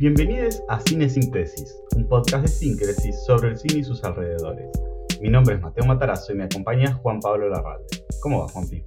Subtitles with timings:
[0.00, 4.70] Bienvenidos a Cine Síntesis, un podcast de Síncresis sobre el cine y sus alrededores.
[5.20, 8.06] Mi nombre es Mateo Matarazo y me acompaña Juan Pablo Larralde.
[8.22, 8.82] ¿Cómo va, Juanpi?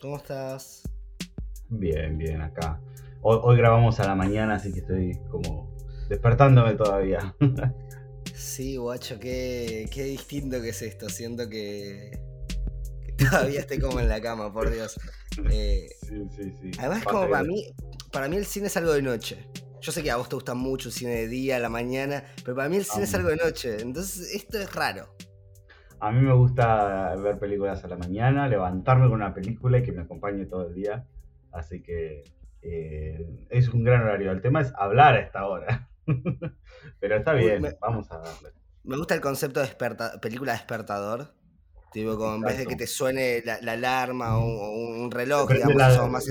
[0.00, 0.84] ¿Cómo estás?
[1.68, 2.80] Bien, bien, acá.
[3.22, 5.76] Hoy, grabamos a la mañana, así que estoy como
[6.08, 7.34] despertándome todavía.
[8.32, 11.08] sí, guacho, qué, qué distinto que es esto.
[11.08, 12.20] Siento que,
[13.18, 14.96] todavía estoy como en la cama, por Dios.
[15.50, 16.70] Eh, sí, sí, sí.
[16.78, 17.66] Además, como para mí,
[18.10, 19.46] para mí el cine es algo de noche.
[19.86, 22.24] Yo sé que a vos te gusta mucho el cine de día, a la mañana,
[22.44, 23.80] pero para mí el cine es algo de noche.
[23.80, 25.14] Entonces, esto es raro.
[26.00, 29.92] A mí me gusta ver películas a la mañana, levantarme con una película y que
[29.92, 31.06] me acompañe todo el día.
[31.52, 32.24] Así que
[32.62, 34.32] eh, es un gran horario.
[34.32, 35.88] El tema es hablar a esta hora.
[36.98, 38.54] pero está bien, vamos a darle.
[38.82, 39.68] Me gusta el concepto de
[40.20, 41.32] película despertador.
[41.92, 46.26] Tipo, como en vez de que te suene la, alarma o, un reloj, digamos, más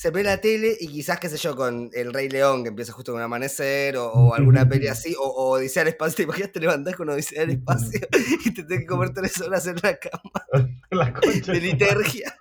[0.00, 2.90] se ve la tele y quizás, qué sé yo, con El Rey León, que empieza
[2.90, 6.52] justo con un amanecer, o, alguna peli así, o, o Odisea al Espacio, te imaginas
[6.52, 8.00] te levantás con Odisea al Espacio
[8.46, 10.70] y te tenés que comer tres horas en la cama.
[10.90, 11.52] La concha.
[11.52, 12.34] De liturgia.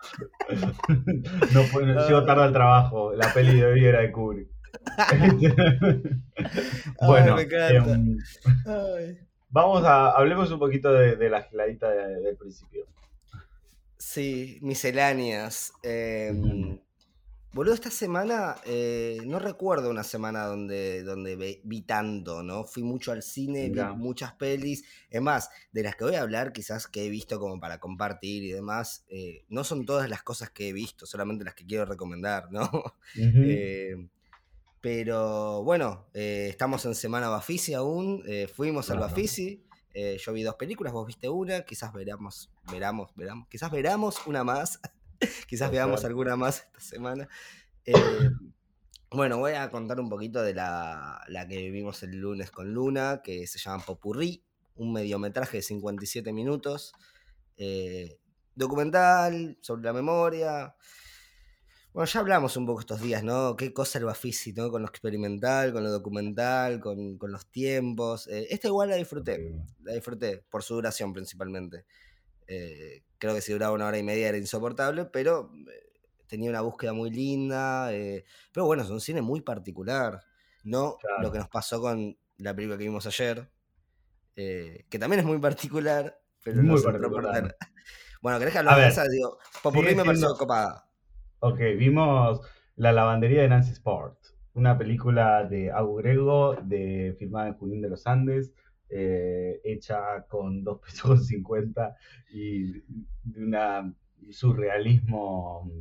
[1.53, 4.48] no, pues, llego tarde al trabajo, la peli de hoy era de Kubrick.
[7.02, 8.17] bueno, em,
[9.50, 12.86] vamos a, hablemos un poquito de, la giladita del principio.
[13.98, 15.73] Sí, misceláneas.
[15.83, 16.31] Eh,
[17.52, 22.64] Boludo, esta semana eh, no recuerdo una semana donde, donde vi tanto, ¿no?
[22.64, 24.83] Fui mucho al cine, vi muchas pelis.
[25.09, 28.44] Es más, de las que voy a hablar, quizás que he visto como para compartir
[28.44, 31.86] y demás, eh, no son todas las cosas que he visto, solamente las que quiero
[31.86, 32.70] recomendar, ¿no?
[33.16, 33.95] Eh,
[34.80, 39.66] pero bueno, estamos en Semana Bafisi aún, fuimos al Bafisi.
[39.94, 44.80] yo vi dos películas, vos viste una, quizás veramos, veramos, veramos, quizás veramos una más.
[45.48, 47.28] Quizás veamos alguna más esta semana.
[47.86, 47.94] Eh,
[49.12, 53.48] bueno, voy a contar un poquito de la, que vivimos el lunes con Luna, que
[53.48, 54.44] se llama Popurrí,
[54.76, 56.93] un mediometraje de 57 minutos,
[57.58, 58.20] eh,
[58.55, 60.76] documental sobre la memoria.
[61.92, 63.55] Bueno, ya hablamos un poco estos días, ¿no?
[63.55, 64.70] Qué cosa el Bafisi, ¿no?
[64.70, 68.27] Con lo experimental, con lo documental, con, los tiempos.
[68.27, 71.86] Eh, esta igual la disfruté, la disfruté, por su duración principalmente.
[72.49, 75.92] Eh, creo que si duraba una hora y media era insoportable, pero eh,
[76.27, 77.93] tenía una búsqueda muy linda.
[77.93, 80.21] Eh, pero bueno, es un cine muy particular.
[80.64, 83.49] No lo que nos pasó con la película que vimos ayer,
[84.36, 87.55] que también es muy particular, pero muy no particular.
[88.21, 89.08] Bueno, ¿querés que hablamos de esa?
[89.08, 90.86] Digo, Popurrí me pareció copada.
[91.39, 92.42] Ok, vimos
[92.76, 94.17] La lavandería de Nancy Sport,
[94.55, 98.52] una película de Abu Grego, de, filmada en Junín de los Andes,
[98.89, 101.95] eh, hecha con 2 pesos con 50
[102.32, 102.72] y
[103.23, 103.95] de un
[104.32, 105.72] surrealismo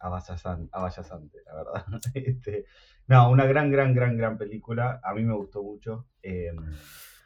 [0.00, 1.84] avallazante, la verdad.
[2.14, 2.66] Este,
[3.08, 5.00] no, una gran, gran, gran, gran película.
[5.02, 6.06] A mí me gustó mucho.
[6.22, 6.52] Eh,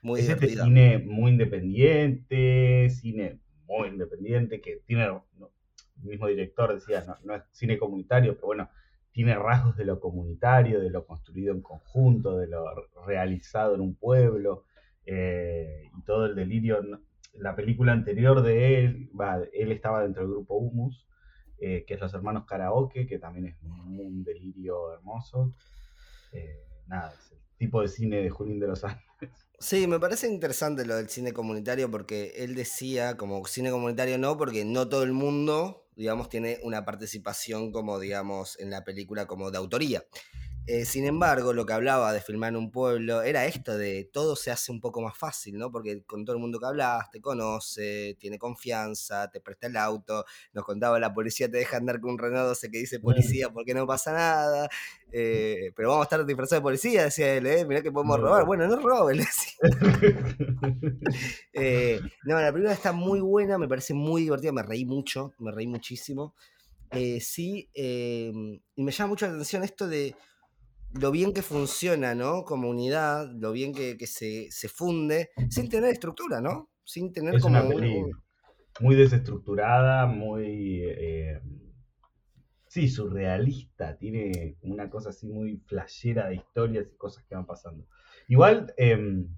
[0.02, 5.22] muy es este cine muy independiente, cine muy independiente, que tiene, el
[6.02, 8.70] mismo director decía, no, no es cine comunitario, pero bueno,
[9.12, 12.64] tiene rasgos de lo comunitario, de lo construido en conjunto, de lo
[13.06, 14.64] realizado en un pueblo.
[15.06, 16.80] Eh, y todo el delirio.
[17.34, 19.10] La película anterior de él,
[19.52, 21.06] él estaba dentro del grupo Humus,
[21.58, 25.54] eh, que es Los Hermanos Karaoke, que también es un, delirio hermoso.
[26.32, 29.04] Eh, nada, es el tipo de cine de Junín de los Andes.
[29.58, 34.38] Sí, me parece interesante lo del cine comunitario porque él decía como cine comunitario no,
[34.38, 39.50] porque no todo el mundo, digamos, tiene una participación como, digamos, en la película como
[39.50, 40.02] de autoría.
[40.66, 44.36] Eh, sin embargo, lo que hablaba de filmar en un pueblo era esto de todo
[44.36, 45.72] se hace un poco más fácil, ¿no?
[45.72, 50.24] Porque con todo el mundo que hablas, te conoce, tiene confianza, te presta el auto,
[50.52, 53.74] nos contaba la policía te deja andar con un Renault 12 que dice policía porque
[53.74, 54.68] no pasa nada,
[55.10, 57.64] eh, pero vamos a estar disfrazados de policía, decía él, ¿eh?
[57.64, 58.44] Mirá que podemos robar.
[58.44, 59.58] Bueno, no roben, decía.
[61.52, 65.50] Eh, no, la película está muy buena, me parece muy divertida, me reí mucho, me
[65.50, 66.34] reí muchísimo.
[67.20, 70.14] sí, y me llama mucho la atención esto de
[70.92, 72.44] lo bien que funciona, ¿no?
[72.44, 76.70] Como unidad, lo bien que, se, funde, sin tener estructura, ¿no?
[76.84, 77.60] Sin tener es como.
[77.60, 78.04] Una peli
[78.80, 80.80] muy desestructurada, muy.
[80.82, 81.40] Eh,
[82.66, 83.96] sí, surrealista.
[83.98, 87.86] Tiene una cosa así muy flashera de historias y cosas que van pasando.
[88.28, 88.72] Igual.
[88.76, 89.28] Em,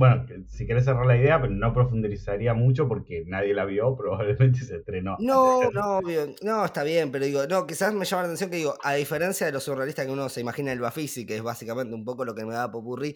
[0.00, 4.60] bueno, si querés cerrar la idea, pero no profundizaría mucho porque nadie la vio, probablemente
[4.60, 5.16] se estrenó.
[5.20, 6.00] No, no,
[6.40, 9.44] no, está bien, pero digo, no, quizás me llama la atención que digo, a diferencia
[9.44, 12.34] de los surrealistas que uno se imagina el Bafisi, que es básicamente un poco lo
[12.34, 13.14] que me da Popurrí,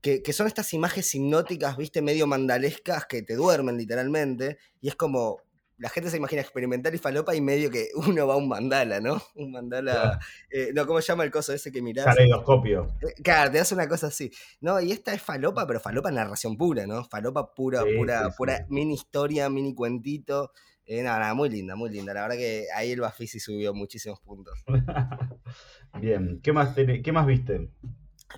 [0.00, 4.96] que, que son estas imágenes hipnóticas, viste, medio mandalescas que te duermen literalmente, y es
[4.96, 5.42] como,
[5.78, 9.00] la gente se imagina experimental y falopa y medio que uno va a un mandala,
[9.00, 9.22] ¿no?
[9.34, 10.18] Un mandala.
[10.50, 12.06] Eh, no, ¿cómo se llama el coso ese que mirás?
[12.06, 12.96] Caleidoscopio.
[13.02, 14.30] Eh, claro, te das una cosa así.
[14.60, 17.04] No, y esta es falopa, pero falopa narración pura, ¿no?
[17.04, 20.52] Falopa pura, pura, pura mini historia, mini cuentito.
[20.86, 22.14] Eh, nada, nada, muy linda, muy linda.
[22.14, 24.64] La verdad que ahí el Bafisi subió muchísimos puntos.
[26.00, 27.70] Bien, ¿qué más, ¿qué más viste?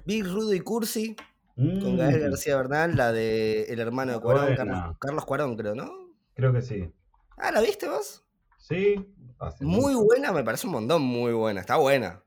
[0.07, 1.17] Vi Rudo y Cursi
[1.57, 2.31] con Gael mm.
[2.31, 4.55] García Bernal, la de el hermano de Cuarón,
[4.99, 5.91] Carlos, Cuarón, creo, ¿no?
[6.35, 6.89] Creo que sí.
[7.41, 8.25] Ah, ¿la viste vos?
[8.59, 8.97] Sí.
[9.61, 12.23] Muy buena, me parece un montón muy buena, está buena.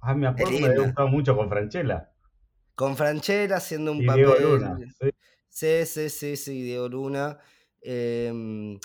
[0.00, 2.10] Ah, me acuerdo, me gustado mucho con Franchella.
[2.74, 4.24] Con Franchella haciendo un y papel.
[4.24, 4.78] Diego Luna.
[5.48, 7.38] Sí, sí, sí, sí, Diego Luna.
[7.80, 8.78] Em,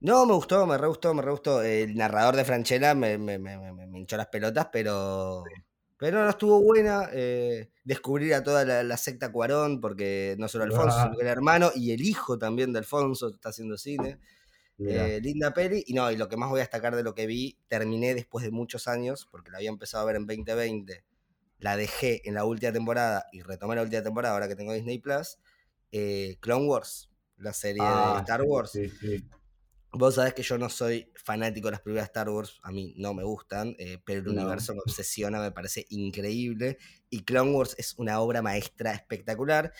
[0.00, 1.62] no, me gustó, me re gustó, me re gustó.
[1.62, 5.42] El narrador de Franchella me, me, me, hinchó las pelotas, pero.
[5.98, 7.08] Pero no estuvo buena.
[7.12, 11.92] Eh, descubrir a toda la, secta Cuarón, porque no solo Alfonso, sino el hermano y
[11.92, 14.20] el hijo también de Alfonso está haciendo cine.
[14.78, 15.82] Eh, linda peli.
[15.86, 18.44] Y no, y lo que más voy a destacar de lo que vi, terminé después
[18.44, 21.04] de muchos años, porque la había empezado a ver en 2020.
[21.58, 24.98] La dejé en la última temporada y retomé la última temporada ahora que tengo Disney
[24.98, 25.38] Plus.
[25.92, 28.70] Eh, Clone Wars, la serie de ah, Star Wars.
[28.72, 29.24] Sí, sí.
[29.92, 33.14] Vos sabés que yo no soy fanático de las primeras Star Wars, a mí no
[33.14, 36.76] me gustan, eh, pero el universo me obsesiona, me parece increíble.
[37.08, 39.72] Y Clone Wars es una obra maestra espectacular.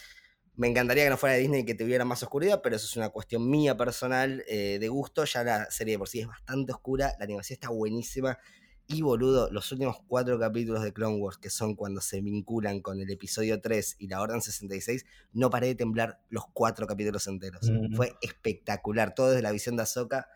[0.57, 2.97] Me encantaría que no fuera de Disney y que tuviera más oscuridad, pero eso es
[2.97, 5.25] una cuestión mía personal eh, de gusto.
[5.25, 8.39] Ya la serie por sí es bastante oscura, la animación está buenísima.
[8.89, 13.01] Y boludo, los últimos cuatro capítulos de Clone Wars, que son cuando se vinculan con
[13.01, 17.69] el episodio 3 y la Orden 66, no paré de temblar los cuatro capítulos enteros.
[17.97, 20.29] Fue espectacular, todo desde la visión de Ahsoka.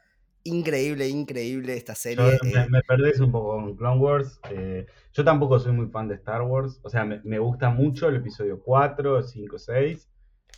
[0.42, 2.24] Increíble, increíble esta serie.
[2.42, 2.66] Eh.
[2.70, 4.40] me, perdés un poco con Clone Wars.
[4.50, 6.80] Eh, yo tampoco soy muy fan de Star Wars.
[6.82, 10.09] O sea, me, gusta mucho el episodio 4, 5, 6.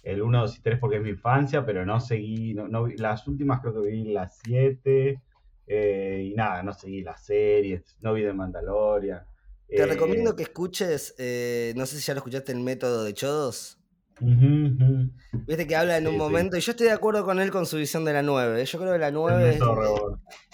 [0.02, 2.54] El 1, 2 y 3 porque es mi infancia, pero no seguí.
[2.54, 5.20] No, no, las últimas creo que vi las 7.
[5.66, 9.25] Eh, y nada, no seguí las series, no vi de Mandalorian.
[9.69, 13.14] Te recomiendo eh, que escuches, eh, no sé si ya lo escuchaste, el método de
[13.14, 13.78] Chodos.
[14.20, 17.78] Viste que habla en un momento, y yo estoy de acuerdo con él con su
[17.78, 18.64] visión de la 9.
[18.66, 19.58] Yo creo que la 9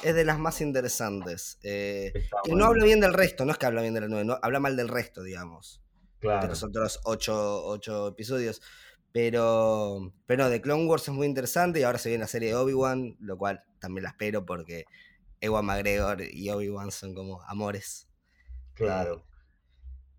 [0.05, 1.59] es, de las más interesantes.
[2.49, 4.61] no habla bien del resto, no es que habla bien de la 9, no, habla
[4.61, 5.83] mal del resto, digamos.
[6.21, 6.43] Claro.
[6.43, 8.63] De los otros 8, episodios.
[9.13, 12.55] Pero, pero de Clone Wars es muy interesante y ahora se viene la serie de
[12.55, 14.85] Obi-Wan, lo cual también la espero porque
[15.41, 18.09] Ewan McGregor y Obi-Wan son como amores.
[18.75, 19.25] Claro.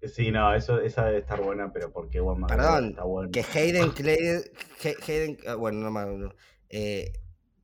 [0.02, 3.32] Sí, no, eso, esa debe estar buena, pero porque Ewan McGregor está bueno.
[3.32, 4.18] Que Hayden Clay,
[5.08, 6.08] Hayden, ah, bueno, no más,
[6.70, 7.14] eh,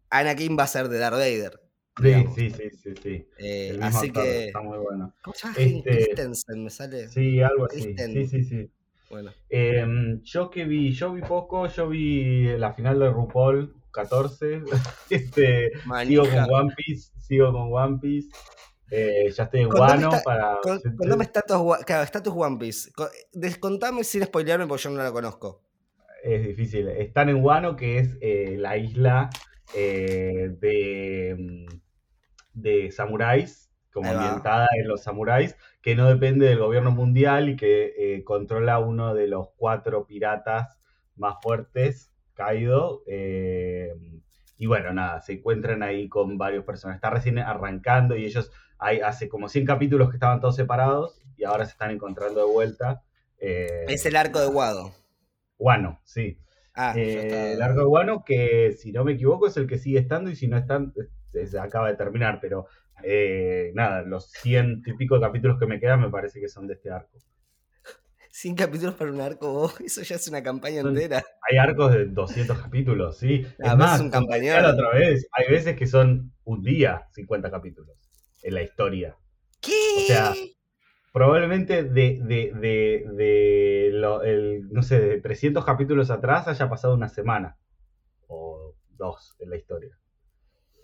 [0.10, 1.60] Anakin va a ser de Darth Vader.
[2.02, 3.28] Sí, sí, sí, sí, sí.
[3.38, 4.48] Eh, así que.
[4.48, 5.16] Está muy bueno.
[5.24, 6.64] ¿Cómo se llama este, Christensen?
[6.64, 7.08] Me sale.
[7.08, 7.96] Sí, algo así.
[7.96, 8.72] Sí, sí, sí.
[9.10, 9.32] Bueno.
[9.50, 14.62] Em, yo que vi, yo vi poco, yo vi la final de RuPaul 14.
[15.10, 15.72] este,
[16.06, 18.30] sigo con One Piece, sigo con One Piece.
[18.92, 20.60] Eh, ya estoy en Wano para.
[20.62, 22.92] contame status, claro, status One Piece.
[23.34, 25.62] Descontame sin spoilearme porque yo no la conozco.
[26.24, 26.88] Es difícil.
[26.88, 29.30] Están en Wano, que es eh, la isla
[29.74, 31.80] eh, de, mm,
[32.54, 35.56] de samuráis, como ambientada en los samuráis,
[35.86, 40.80] que no depende del gobierno mundial y que controla uno de los cuatro piratas
[41.16, 43.04] más fuertes caído.
[43.08, 43.94] Eh,
[44.58, 46.98] y bueno, nada, se encuentran ahí con varios personajes.
[46.98, 51.44] Está recién arrancando y ellos hay, hace como 100 capítulos que estaban todos separados y
[51.44, 53.04] ahora se están encontrando de vuelta.
[53.38, 54.92] Eh, es el arco de Guado.
[55.58, 56.40] Guano, sí.
[56.74, 60.00] Ah, eh, el arco de Guano, que si no me equivoco es el que sigue
[60.00, 60.94] estando y si no están,
[61.32, 62.66] se acaba de terminar, pero
[63.74, 66.92] nada, los 100 y pico capítulos que me quedan me parece que son de este
[66.92, 67.18] arco.
[68.36, 71.24] 100 capítulos para un arco, eso ya es una campaña entera.
[71.50, 73.46] Hay arcos de 200 capítulos, sí.
[73.64, 74.66] A es más, un campañón.
[74.66, 77.96] otra vez, hay veces que son un día 50 capítulos
[78.44, 79.16] en la historia.
[79.62, 79.72] ¿Qué?
[80.00, 80.34] O sea,
[81.14, 86.94] probablemente de, de, de, de lo, el, no sé, de 300 capítulos atrás haya pasado
[86.94, 87.58] una semana
[88.28, 89.98] o dos en la historia.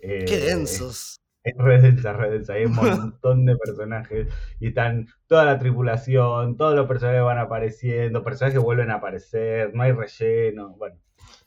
[0.00, 1.21] Qué eh, densos.
[1.44, 2.52] Es redensa, redensa.
[2.54, 4.28] Hay un montón de personajes
[4.60, 9.82] y están toda la tripulación, todos los personajes van apareciendo, personajes vuelven a aparecer, no
[9.82, 10.76] hay relleno.
[10.76, 10.96] Bueno,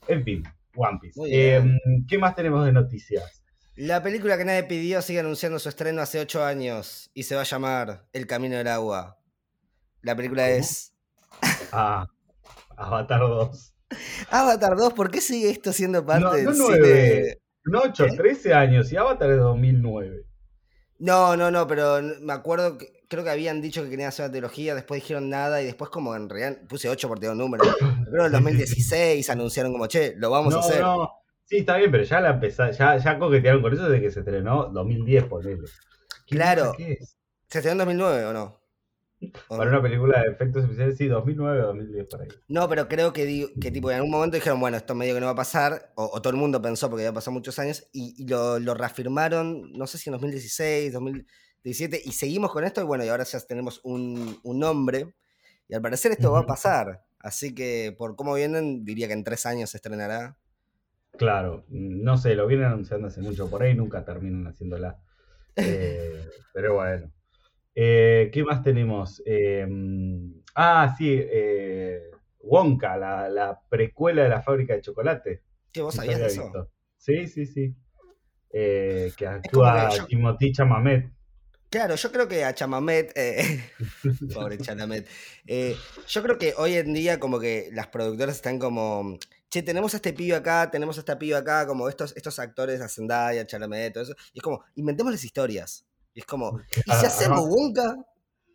[0.08, 0.44] en fin,
[0.76, 1.22] One Piece.
[1.26, 3.44] Em, ¿Qué más tenemos de noticias?
[3.76, 7.42] La película que nadie pidió sigue anunciando su estreno hace ocho años y se va
[7.42, 9.20] a llamar El Camino del Agua.
[10.02, 10.94] La película es.
[11.72, 12.08] Ah,
[12.78, 13.74] Avatar 2.
[14.30, 17.38] Avatar 2, ¿por qué sigue esto siendo parte del cine?
[17.66, 20.26] No, 8, 13 años y Avatar es de 2009.
[21.00, 24.32] No, no, no, pero me acuerdo, que, creo que habían dicho que querían hacer una
[24.32, 27.64] trilogía, después dijeron nada y después como en realidad puse 8 por un número.
[28.10, 30.82] Creo en 2016 anunciaron como, che, lo vamos a hacer.
[30.82, 31.10] No,
[31.46, 34.22] Sí, está bien, pero ya la empezá, ya, ya coquetearon con eso desde que se
[34.22, 35.62] estrenó 2010, ponele.
[36.26, 36.74] ¿Qué Claro.
[36.76, 38.65] ¿Se estrenó en 2009 o no?
[39.48, 42.28] ¿O Para una película de efectos especiales, sí, 2009 o 2010 por ahí.
[42.48, 45.20] No, pero creo que, di- que tipo, en algún momento dijeron, bueno, esto medio que
[45.20, 47.88] no va a pasar, o, o todo el mundo pensó porque ya pasado muchos años,
[47.92, 52.82] y, y lo, lo reafirmaron, no sé si en 2016, 2017, y seguimos con esto,
[52.82, 55.16] y bueno, y ahora ya tenemos un, un nombre,
[55.68, 59.24] y al parecer esto va a pasar, así que por cómo vienen, diría que en
[59.24, 60.38] tres años se estrenará.
[61.18, 65.00] Claro, no sé, lo vienen anunciando hace mucho por ahí, nunca terminan haciéndola.
[65.56, 67.10] Eh, pero bueno.
[67.76, 69.22] Eh, ¿qué más tenemos?
[69.26, 75.44] Eh, mm, ah, sí, eh, Wonka, la, la precuela de la fábrica de chocolate.
[75.72, 76.44] ¿Qué vos sabías de eso?
[76.44, 76.72] visto.
[76.98, 77.76] Sí, sí, sí.
[78.52, 81.12] Eh, que actúa que yo- Timothy Chamamet.
[81.70, 83.12] Claro, yo creo que a Chamamet,
[84.34, 85.08] pobre Chalamet,
[85.46, 85.76] eh,
[86.08, 89.18] yo creo que hoy en día como que las productoras están como,
[89.50, 92.80] che, tenemos a este pibe acá, tenemos a esta pibe acá, como estos, estos actores,
[92.80, 95.86] a Zendaya, Chalamet, todo eso, y es como, inventémosles historias.
[96.16, 97.96] Y es como, ¿y si hacemos Wonka?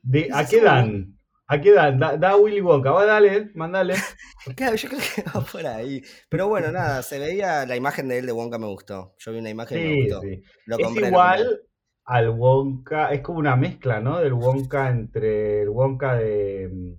[0.02, 1.16] De, ¿Y ¿A qué dan?
[1.46, 1.98] ¿A qué dan?
[1.98, 3.94] Da, da Willy Wonka, va, dale, mandale.
[4.56, 6.02] Claro, yo creo que va por ahí.
[6.30, 9.14] Pero bueno, nada, se veía, la imagen de él de Wonka me gustó.
[9.18, 10.20] Yo vi una imagen y me Sí, gustó.
[10.22, 10.42] sí.
[10.64, 11.60] Lo Es lo igual
[12.06, 14.18] al Wonka, es como una mezcla, ¿no?
[14.20, 16.96] Del Wonka entre el Wonka de...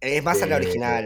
[0.00, 1.04] Es más a la de- original.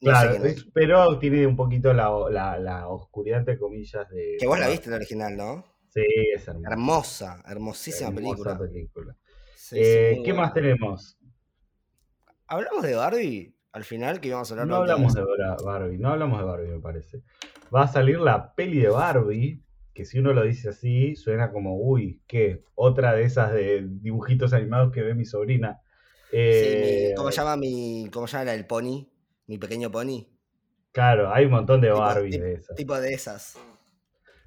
[0.00, 0.56] No sé Claro, es.
[0.58, 4.36] es- pero tiene un poquito la, la, la oscuridad, entre comillas, de...
[4.38, 5.64] Que vos la de- viste la original, ¿no?
[5.94, 6.02] Sí,
[6.34, 6.70] es hermosa.
[6.72, 8.58] Hermosa, hermosísima hermosa película.
[8.58, 9.16] película.
[9.56, 11.16] Sí, sí, Eh, ¿Qué más tenemos?
[12.46, 13.54] ¿Hablamos de Barbie?
[13.72, 15.22] Al final, que íbamos a hablar No hablamos de
[15.64, 17.22] Barbie, no hablamos de Barbie, me parece.
[17.74, 21.76] Va a salir la peli de Barbie, que si uno lo dice así, suena como,
[21.76, 22.62] uy, ¿qué?
[22.74, 25.80] Otra de esas de dibujitos animados que ve mi sobrina.
[26.30, 28.08] Sí, Eh, mi- ¿cómo llama mi.
[28.12, 29.08] ¿Cómo llama la del pony?
[29.46, 30.26] Mi pequeño pony.
[30.92, 32.76] Claro, hay un montón de Barbie de esas.
[32.76, 33.58] tipo de esas.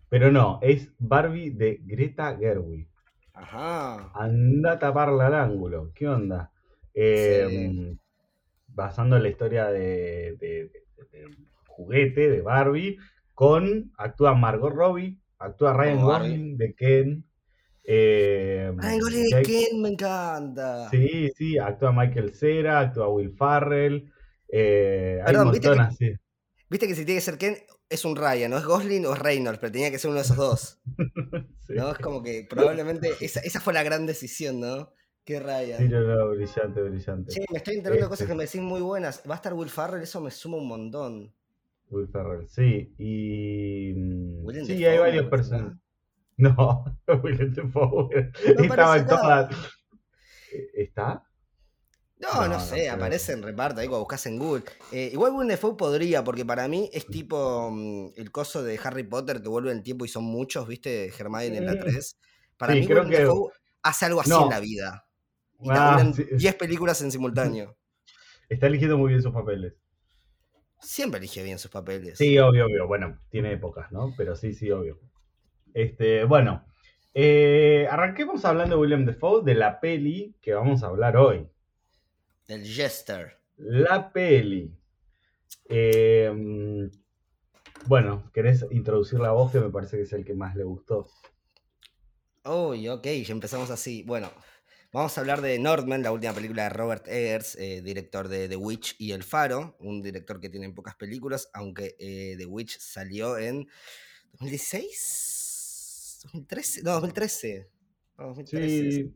[0.09, 2.87] Pero no, es Barbie de Greta Gerwig.
[3.33, 4.11] Ajá.
[4.15, 5.91] Anda a taparla al ángulo.
[5.93, 6.51] ¿Qué onda?
[6.93, 7.95] Eh,
[8.67, 11.25] Basando en la historia de, de- de- de
[11.67, 12.97] juguete de Barbie,
[13.33, 16.01] con actúa Margot Robbie, actúa Ryan.
[16.01, 17.23] Gosling de Ken.
[17.83, 20.89] eh, Ay, Goli de Ken me encanta.
[20.89, 24.11] Sí, sí, actúa Michael Cera, actúa Will Farrell.
[24.49, 26.13] eh, hay un ¿viste montón que- así.
[26.69, 27.55] Viste que si tiene que ser Ken,
[27.89, 30.25] es un Ryan, no es Gosling o es Reynolds, pero tenía que ser uno de
[30.25, 30.79] esos dos.
[31.67, 31.74] Sí.
[31.74, 31.91] ¿No?
[31.91, 34.94] Es como que probablemente esa, esa fue la gran decisión, ¿no?
[35.25, 35.79] Qué Ryan.
[35.79, 37.34] Sí, no, no, brillante, brillante.
[37.34, 38.32] Che, me estoy enterando de cosas Este.
[38.32, 39.22] que me decís muy buenas.
[39.29, 41.34] Va a estar Will Farrell, eso me suma un montón.
[41.89, 42.94] Will Ferrell, sí.
[42.98, 43.94] Y.
[43.98, 45.77] mm, sí, hay no varios aparece personajes.
[46.38, 46.86] No,
[47.24, 48.32] Willem Dafoe.
[48.56, 49.56] No Estaba en todas.
[50.53, 51.26] Eh, ¿Está?
[52.19, 54.63] No, No, sé, aparece en reparto, ahí cuando buscas en Google.
[54.91, 59.03] Eh, igual Willem Dafoe podría, porque para mí es tipo mm, el coso de Harry
[59.03, 61.07] Potter que vuelve en el tiempo y son muchos, ¿viste?
[61.17, 61.79] Hermione en la Mm.
[61.79, 62.17] 3.
[62.57, 63.51] Para Sí, mí creo Willem que- Dafoe
[63.83, 64.43] hace algo así No.
[64.45, 65.07] en la vida.
[65.59, 66.25] Y Ah, sí.
[66.33, 67.77] 10 películas en simultáneo.
[68.50, 69.74] Está eligiendo muy bien sus papeles.
[70.79, 72.17] Siempre elige bien sus papeles.
[72.17, 72.88] Sí, obvio, obvio.
[72.88, 74.13] Bueno, tiene épocas, ¿no?
[74.17, 75.00] Pero sí, sí, obvio.
[75.74, 76.65] Este, bueno.
[77.19, 81.47] eh, arranquemos hablando de William Defoe, de la peli que vamos a hablar hoy.
[82.48, 83.38] El Jester.
[83.58, 84.74] La peli.
[85.66, 86.89] Eh,
[87.86, 91.10] bueno, ¿querés introducir la voz que me parece que es el que más le gustó?
[92.46, 94.04] Uy, ok, ya empezamos así.
[94.04, 94.32] Bueno,
[94.94, 98.56] vamos a hablar de Nordman, la última película de Robert Eggers, eh, director de The
[98.56, 103.38] Witch y El Faro, un director que tiene pocas películas, aunque eh, The Witch salió
[103.38, 103.68] en
[104.34, 107.70] 2016, 2013, no, 2013.
[108.18, 108.92] No, 2013.
[108.92, 109.13] Sí.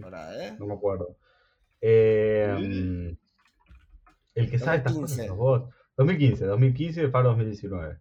[0.00, 0.56] Pará, ¿eh?
[0.58, 1.18] No me acuerdo.
[1.86, 3.18] Eh, mm,
[4.36, 5.00] el que sabe estas 2015.
[5.00, 5.74] cosas sos vos.
[5.98, 8.00] 2015, 2015 y el Faro 2019.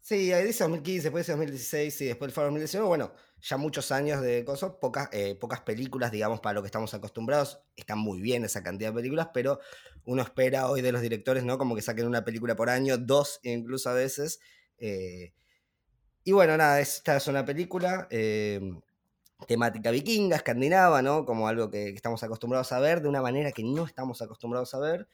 [0.00, 2.86] Sí, ahí dice 2015, después dice 2016 y después el Faro 2019.
[2.86, 6.94] Bueno, ya muchos años de cosas, pocas, eh, pocas películas, digamos, para lo que estamos
[6.94, 7.60] acostumbrados.
[7.74, 9.58] Está muy bien esa cantidad de películas, pero
[10.04, 11.58] uno espera hoy de los directores, ¿no?
[11.58, 14.38] Como que saquen una película por año, dos incluso a veces.
[14.78, 15.32] eh,
[16.22, 18.60] y bueno, nada, esta es una película eh,
[19.46, 21.24] temática vikinga, escandinava, ¿no?
[21.24, 24.74] Como algo que, que estamos acostumbrados a ver de una manera que no estamos acostumbrados
[24.74, 25.08] a ver.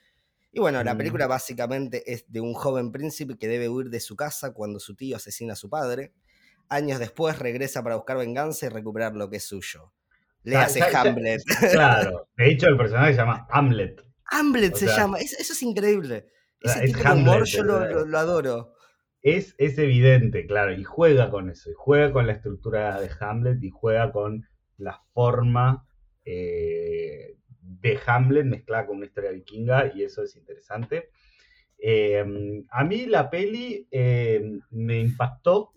[0.52, 0.98] Y bueno, la Mm.
[0.98, 4.94] película básicamente es de un joven príncipe que debe huir de su casa cuando su
[4.94, 6.12] tío asesina a su padre.
[6.68, 9.92] Años después regresa para buscar venganza y recuperar lo que es suyo.
[10.42, 11.42] Le Ya- hace Hamlet.
[11.72, 14.02] Claro, de hecho el personaje se llama Hamlet.
[14.30, 15.18] Hamlet O se sea, llama.
[15.18, 16.28] Es- eso es increíble.
[16.60, 18.72] Ese es tipo de humor yo lo adoro.
[19.26, 23.60] Es, es evidente, claro, y juega con eso, y juega con la estructura de Hamlet
[23.60, 24.46] y juega con
[24.78, 25.84] la forma
[26.24, 31.10] eh, de Hamlet mezclada con una historia vikinga, y eso es interesante.
[31.76, 35.72] Em, a mí la peli em, me impactó,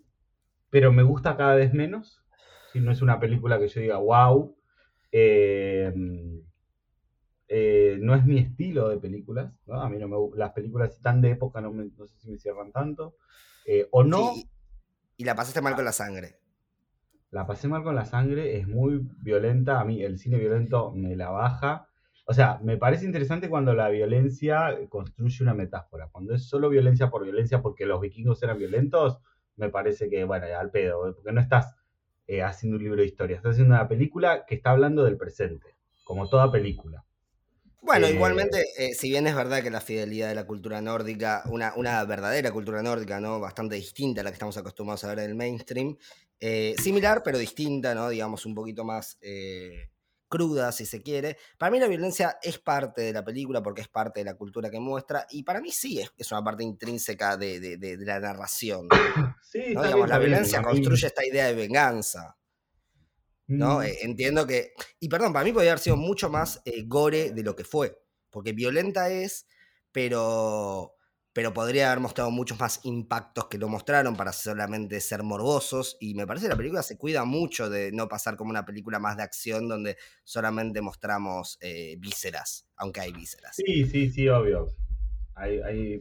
[0.70, 2.24] pero me gusta cada vez menos.
[2.72, 4.56] Si no es una película que yo diga, wow.
[7.52, 11.32] Eh, no es mi estilo de películas, A mí no me las películas tan de
[11.32, 13.16] época no, no sé si me cierran tanto.
[13.66, 14.34] Eh, o no.
[15.16, 16.36] y la pasaste mal con la sangre.
[17.32, 19.80] La pasé mal con la sangre, es muy violenta.
[19.80, 21.88] A mí el cine violento me la baja.
[22.24, 26.08] O sea, me parece interesante cuando la violencia construye una metáfora.
[26.12, 29.18] Cuando es solo violencia por violencia porque los vikingos eran violentos,
[29.56, 31.74] me parece que, bueno, ya al pedo, porque no estás
[32.28, 35.74] eh, haciendo un libro de historia, estás haciendo una película que está hablando del presente,
[36.04, 37.04] como toda película.
[37.82, 41.42] Bueno, eh, igualmente, eh, si bien es verdad que la fidelidad de la cultura nórdica,
[41.46, 43.40] una, una verdadera cultura nórdica, ¿no?
[43.40, 45.96] Bastante distinta a la que estamos acostumbrados a ver en el mainstream,
[46.78, 48.08] similar pero distinta, ¿no?
[48.08, 49.18] Digamos, un poquito más
[50.30, 51.36] cruda, si se quiere.
[51.58, 54.70] Para mí la violencia es parte de la película porque es parte de la cultura
[54.70, 58.88] que muestra y para mí sí es, una parte intrínseca de, la narración.
[59.42, 62.36] Sí, la violencia construye esta idea de venganza.
[63.50, 63.78] ¿No?
[63.80, 63.82] Mm.
[63.82, 64.72] Eh, entiendo que...
[65.00, 67.98] Y perdón, para mí podría haber sido mucho más eh, gore de lo que fue,
[68.30, 69.46] porque violenta es,
[69.92, 70.94] pero
[71.32, 75.96] pero podría haber mostrado muchos más impactos que lo mostraron para solamente ser morbosos.
[76.00, 78.98] Y me parece que la película se cuida mucho de no pasar como una película
[78.98, 83.54] más de acción donde solamente mostramos eh, vísceras, aunque hay vísceras.
[83.54, 84.74] Sí, sí, sí, obvio.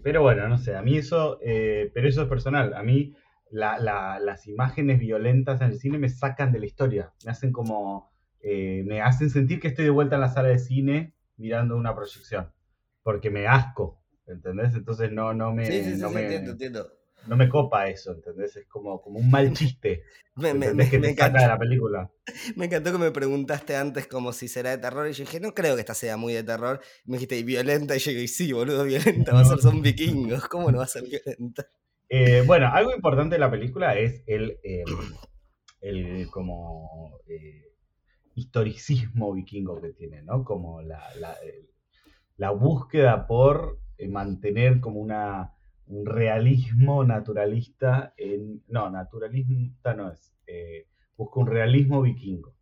[0.03, 2.73] pero bueno, no sé, a mí eso, pero eso es personal.
[2.73, 3.13] A mí
[3.51, 8.83] las imágenes violentas en el cine me sacan de la historia, me hacen como, eh,
[8.85, 12.51] me hacen sentir que estoy de vuelta en la sala de cine mirando una proyección,
[13.03, 14.73] porque me asco ¿entendés?
[14.75, 15.65] Entonces no, no me...
[15.65, 16.91] Sí, sí, no me, entiendo, entiendo.
[17.27, 18.55] No me copa eso, ¿entendés?
[18.55, 20.03] Es como, como un mal chiste.
[20.35, 22.09] me, me, me, que te encanta de la película.
[22.55, 25.53] Me encantó que me preguntaste antes como si será de terror y yo dije, no
[25.53, 26.79] creo que esta sea muy de terror.
[27.05, 27.95] me dijiste, ¿y violenta?
[27.95, 30.87] Y yo dije, sí, boludo, violenta, va a ser son vikingos, ¿cómo no va a
[30.87, 31.67] ser violenta?
[32.09, 34.85] Eh, bueno, algo importante de la película es el, em,
[35.81, 37.69] el como eh,
[38.39, 40.43] historicismo vikingo que tiene, ¿no?
[40.43, 41.03] Como la,
[42.37, 45.53] la, búsqueda por eh, mantener como una,
[45.87, 48.63] un realismo naturalista en...
[48.67, 50.33] No, naturalista no es.
[50.47, 52.55] Eh, busca un realismo vikingo.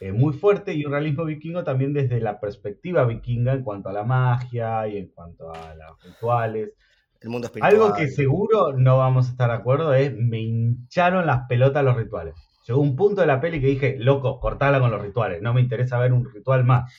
[0.00, 3.92] Eh, muy fuerte y un realismo vikingo también desde la perspectiva vikinga en cuanto a
[3.92, 6.72] la magia y en cuanto a los rituales.
[7.20, 7.72] El mundo espiritual.
[7.72, 11.96] Algo que seguro no vamos a estar de acuerdo es me hincharon las pelotas los
[11.96, 12.34] rituales.
[12.66, 15.60] Llegó un punto de la peli que dije, loco, cortala con los rituales, no me
[15.60, 16.92] interesa ver un ritual más.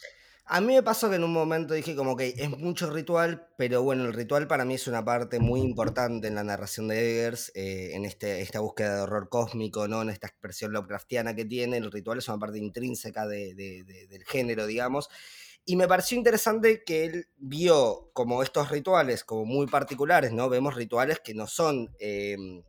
[0.54, 3.84] A mí me pasó que en un momento dije como que es mucho ritual, pero
[3.84, 7.54] bueno, el ritual para mí es una parte muy importante en la narración de Eggers,
[7.56, 10.02] eh, en este, esta búsqueda de horror cósmico, ¿no?
[10.02, 15.10] en esta expresión Lovecraftiana que tiene, el ritual es una parte intrínseca del género, digamos.
[15.66, 20.50] Y me pareció interesante que él vio como estos rituales como muy particulares, ¿no?
[20.50, 21.96] Vemos rituales que no son...
[22.00, 22.64] Em,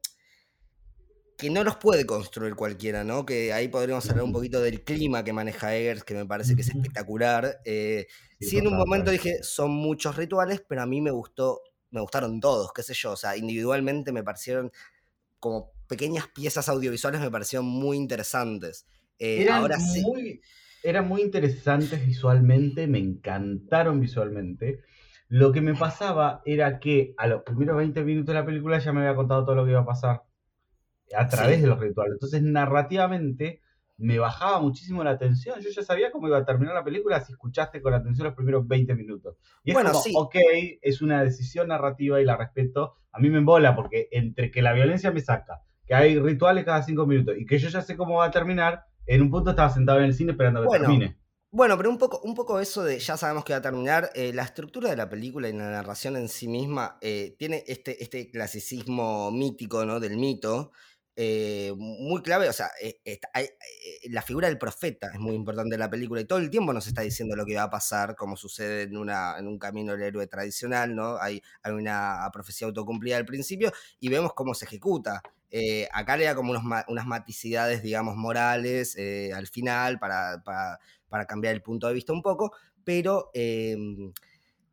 [1.42, 3.26] que no los puede construir cualquiera, ¿no?
[3.26, 6.62] Que ahí podríamos hablar un poquito del clima que maneja Eggers, que me parece que
[6.62, 7.61] es espectacular.
[7.64, 8.07] Eh,
[8.40, 12.38] sí, en un momento dije, son muchos rituales, pero a mí me gustó, me gustaron
[12.38, 14.70] todos, qué sé yo, o sea, individualmente me parecieron
[15.40, 18.87] como pequeñas piezas audiovisuales, me parecieron muy interesantes.
[19.18, 20.00] Eh, eran, ahora sí.
[20.00, 20.40] muy,
[20.82, 24.80] eran muy interesantes visualmente, me encantaron visualmente.
[25.28, 28.92] Lo que me pasaba era que a los primeros 20 minutos de la película ya
[28.92, 30.22] me había contado todo lo que iba a pasar
[31.16, 32.14] a través de los rituales.
[32.14, 33.62] Entonces, narrativamente,
[33.96, 35.60] me bajaba muchísimo la atención.
[35.60, 38.66] Yo ya sabía cómo iba a terminar la película si escuchaste con atención los primeros
[38.66, 39.36] 20 minutos.
[39.64, 40.36] Y es bueno, como, ok,
[40.80, 42.96] es una decisión narrativa y la respeto.
[43.12, 46.82] A mí me embola porque entre que la violencia me saca, que hay rituales cada
[46.82, 49.70] cinco minutos y que yo ya sé cómo va a terminar, en un punto estaba
[49.70, 51.18] sentado en el cine esperando que termine.
[51.50, 54.10] Bueno, pero un poco, un poco eso de ya sabemos que va a terminar.
[54.14, 58.02] Eh, la estructura de la película y la narración en sí misma eh, tiene este,
[58.02, 60.00] este clasicismo mítico, ¿no?
[60.00, 60.72] Del mito.
[61.14, 63.20] Eh, muy clave, o sea, eh, eh,
[64.08, 66.86] la figura del profeta es muy importante en la película y todo el tiempo nos
[66.86, 70.02] está diciendo lo que va a pasar, como sucede en, una, en un camino del
[70.02, 71.18] héroe tradicional, ¿no?
[71.18, 75.20] Hay, hay una profecía autocumplida al principio y vemos cómo se ejecuta.
[75.92, 78.96] Acá le da como unos, unas maticidades, digamos, morales
[79.34, 82.52] al final para, para, para, cambiar el punto de vista un poco,
[82.84, 84.12] pero em,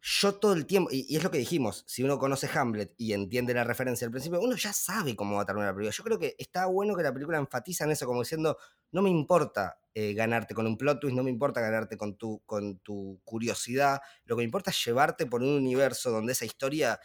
[0.01, 3.53] yo todo el tiempo, y, es lo que dijimos, si uno conoce Hamlet y entiende
[3.53, 5.95] la referencia al principio, uno ya sabe cómo va a terminar la película.
[5.95, 8.57] Yo creo que está bueno que la película enfatiza en eso, como diciendo,
[8.91, 12.41] no me importa eh, ganarte con un plot twist, no me importa ganarte con tu,
[12.45, 16.99] con tu curiosidad, lo que me importa es llevarte por un universo donde esa historia...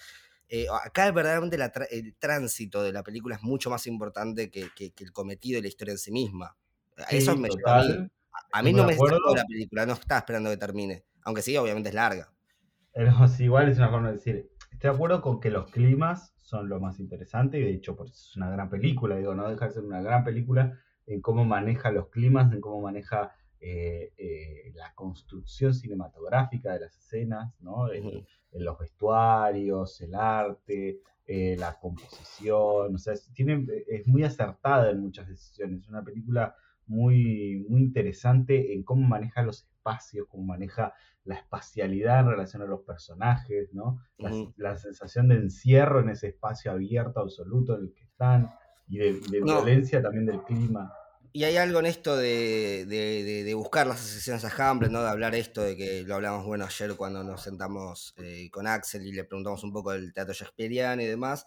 [0.49, 1.57] Eh, acá verdaderamente
[1.91, 5.93] el tránsito de la película es mucho más importante que, el cometido y la historia
[5.93, 6.57] en sí misma.
[7.11, 8.11] eso me a mí.
[8.53, 11.05] A mí no me está la película, no estaba esperando que termine.
[11.25, 12.33] Aunque sí, obviamente es larga.
[12.93, 16.69] Pero igual es una forma de decir, estoy de acuerdo con que los climas son
[16.69, 19.73] lo más interesante y de hecho pues, es una gran película, digo, no deja de
[19.73, 23.33] ser una gran película en cómo maneja los climas, en cómo maneja
[23.67, 27.91] eh, eh, la construcción cinematográfica de las escenas, ¿no?
[27.91, 35.01] en, los vestuarios, el arte, eh, la composición, o sea, tiene, es muy acertada en
[35.01, 35.81] muchas decisiones.
[35.81, 36.55] Es una película
[36.87, 40.93] muy, muy interesante en cómo maneja los espacios, cómo maneja
[41.25, 43.99] la espacialidad en relación a los personajes, ¿no?
[44.59, 48.51] La, sensación de encierro en ese espacio abierto, absoluto en el que están,
[48.89, 50.93] y de, violencia también del clima.
[51.37, 55.03] Y hay algo en esto de, buscar las asociaciones a Hamlet, ¿no?
[55.03, 59.05] De hablar esto, de que lo hablamos, bueno, ayer cuando nos sentamos eh, con Axel
[59.05, 61.45] y le preguntamos un poco del teatro shakespeariano y demás,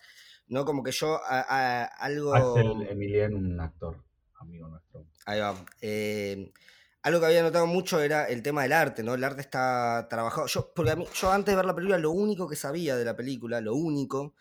[0.47, 0.65] ¿no?
[0.65, 2.35] Como que yo algo...
[2.35, 4.03] Axel Emilian, un actor,
[4.41, 5.05] amigo nuestro.
[5.25, 5.55] Ahí va.
[5.79, 6.51] Eh,
[7.03, 9.13] algo que había notado mucho era el tema del arte, ¿no?
[9.13, 10.47] El arte está trabajado.
[10.47, 13.05] Yo, porque a mí, yo antes de ver la película, lo único que sabía de
[13.05, 14.33] la película, lo único,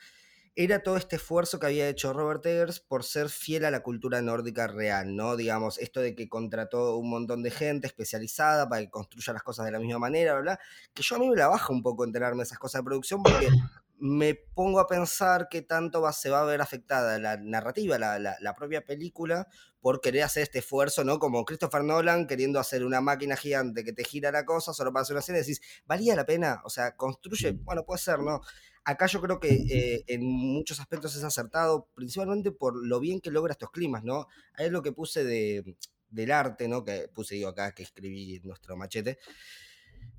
[0.58, 4.22] era todo este esfuerzo que había hecho Robert Eggers por ser fiel a la cultura
[4.22, 5.36] nórdica real, ¿no?
[5.36, 9.66] Digamos, esto de que contrató un montón de gente especializada para que construya las cosas
[9.66, 10.58] de la misma manera, ¿verdad?
[10.94, 13.22] Que yo a mí me la baja un poco enterarme de esas cosas de producción
[13.22, 13.50] porque
[13.98, 18.18] me pongo a pensar que tanto va, se va a ver afectada la narrativa, la,
[18.18, 19.48] la, propia película,
[19.80, 21.18] por querer hacer este esfuerzo, ¿no?
[21.18, 25.02] Como Christopher Nolan queriendo hacer una máquina gigante que te gira la cosa solo para
[25.02, 26.62] hacer una escena y decís, ¿valía la pena?
[26.64, 28.40] O sea, construye, bueno, puede ser, ¿no?
[28.86, 33.32] Acá yo creo que eh, en muchos aspectos es acertado, principalmente por lo bien que
[33.32, 34.28] logra estos climas, ¿no?
[34.54, 35.76] Ahí es lo que puse de,
[36.08, 36.84] del arte, ¿no?
[36.84, 39.18] Que puse yo acá, que escribí nuestro machete.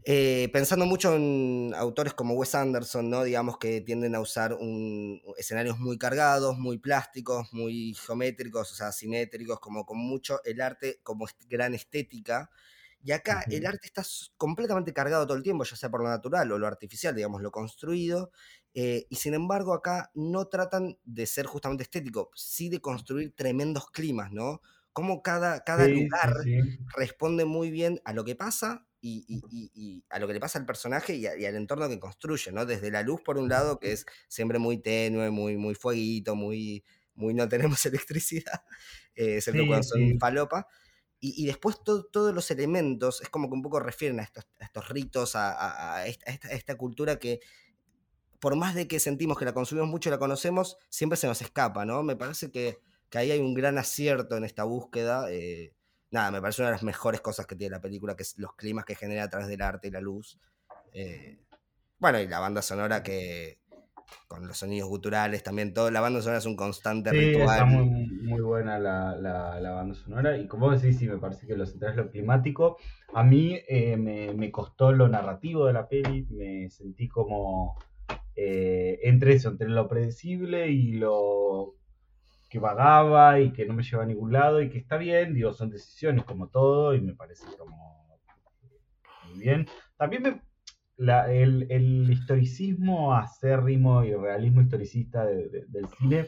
[0.03, 3.23] Eh, pensando mucho en autores como Wes Anderson, ¿no?
[3.23, 8.91] Digamos que tienden a usar un, escenarios muy cargados, muy plásticos, muy geométricos, o sea,
[8.91, 12.49] simétricos, como con mucho el arte como gran estética.
[13.03, 14.03] Y acá el arte está
[14.37, 17.51] completamente cargado todo el tiempo, ya sea por lo natural o lo artificial, digamos, lo
[17.51, 18.31] construido.
[18.73, 23.89] Eh, y sin embargo, acá no tratan de ser justamente estético, sí de construir tremendos
[23.91, 24.61] climas, ¿no?
[24.93, 26.33] Como cada, cada lugar
[26.95, 31.15] responde muy bien a lo que pasa y, a lo que le pasa al personaje
[31.15, 32.65] y, al entorno que construye, ¿no?
[32.65, 36.83] Desde la luz, por un lado, que es siempre muy tenue, muy, muy fueguito, muy,
[37.13, 38.63] muy no tenemos electricidad,
[39.15, 40.67] eh, excepto cuando son falopa
[41.19, 45.35] y, después todos los elementos es como que un poco refieren a estos, estos ritos,
[45.35, 47.39] a, esta, cultura que
[48.39, 51.41] por más de que sentimos que la consumimos mucho y la conocemos, siempre se nos
[51.41, 52.03] escapa, ¿no?
[52.03, 52.77] Me parece que,
[53.13, 55.31] ahí hay un gran acierto en esta búsqueda.
[55.31, 55.73] Eh,
[56.11, 58.53] nada, me parece una de las mejores cosas que tiene la película, que es los
[58.53, 60.39] climas que genera a través del arte y la luz.
[60.93, 61.39] Eh,
[61.97, 63.59] bueno, y la banda sonora que,
[64.27, 67.85] con los sonidos guturales también, todo, la banda sonora es un constante sí, Está muy,
[67.85, 70.37] muy buena la, la, banda sonora.
[70.37, 72.77] Y como decís, sí, me parece que lo central es lo climático.
[73.13, 77.77] A mí eh, me, me, costó lo narrativo de la peli, me sentí como
[78.39, 81.73] eh, entre eso, entre lo predecible y lo
[82.49, 85.53] que vagaba y que no me lleva a ningún lado y que está bien, digo,
[85.53, 88.19] son decisiones como todo y me parece como
[89.25, 89.67] muy bien.
[89.97, 90.41] También me,
[90.97, 96.27] el, historicismo acérrimo y realismo historicista del cine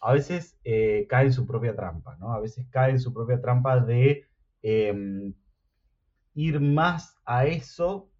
[0.00, 2.32] a veces eh, cae en su propia trampa, ¿no?
[2.32, 4.24] A veces cae en su propia trampa de
[4.62, 5.34] em,
[6.34, 8.10] ir más a eso,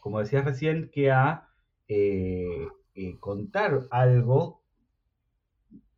[0.00, 1.48] como decías recién, que a
[1.88, 4.62] eh, eh, contar algo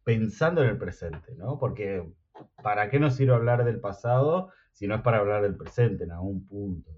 [0.05, 1.59] pensando en el presente, ¿no?
[1.59, 2.03] Porque
[2.63, 6.13] ¿para qué nos sirve hablar del pasado si no es para hablar del presente en
[6.13, 6.96] algún punto?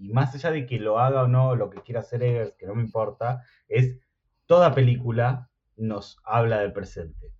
[0.00, 2.66] Y más allá de que lo haga o no, lo que quiera hacer Eggers, que
[2.66, 3.98] no me importa, es
[4.46, 7.34] toda película nos habla del presente,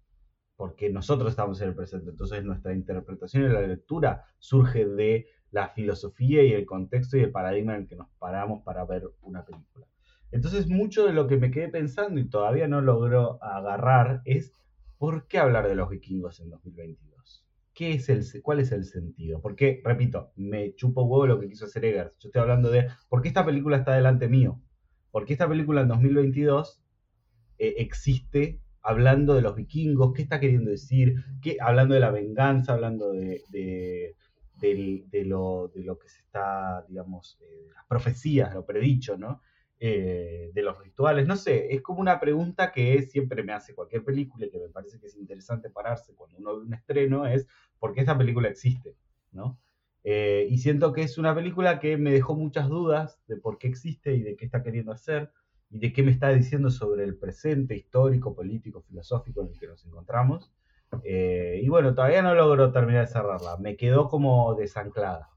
[0.57, 5.68] porque nosotros estamos en el presente, entonces nuestra interpretación y la lectura surge de la
[5.70, 9.44] filosofía y el contexto y el paradigma en el que nos paramos para ver una
[9.44, 9.87] película.
[10.31, 14.53] Entonces mucho de lo que me quedé pensando y todavía no logro agarrar es
[14.99, 17.10] ¿por qué hablar de los vikingos en 2022?
[17.87, 19.40] Es el, ¿cuál es el sentido?
[19.40, 22.19] Porque, repito, me chupo huevo lo que quiso hacer Eggers.
[22.19, 24.61] Yo estoy hablando de por qué esta película está delante mío.
[25.11, 26.83] Porque esta película en 2022
[27.59, 32.73] eh, existe hablando de los vikingos, qué está queriendo decir, ¿Qué, hablando de la venganza,
[32.73, 39.16] hablando de, de, lo, de lo que se está, digamos, eh, las profecías, lo predicho,
[39.16, 39.40] ¿no?
[39.83, 44.05] Eh, de los rituales, no sé, es como una pregunta que siempre me hace cualquier
[44.05, 47.47] película y que me parece que es interesante pararse cuando uno ve un estreno, es
[47.79, 48.95] ¿por qué esta película existe?
[49.33, 49.59] ¿no?
[50.05, 53.69] Eh, y siento que es una película que me dejó muchas dudas de por qué
[53.69, 55.31] existe y de qué está queriendo hacer
[55.71, 59.66] y de qué me está diciendo sobre el presente histórico, político, filosófico en el que
[59.66, 60.53] nos encontramos.
[61.05, 65.31] Eh, y bueno, todavía no logro terminar de cerrarla, me quedó como desanclada.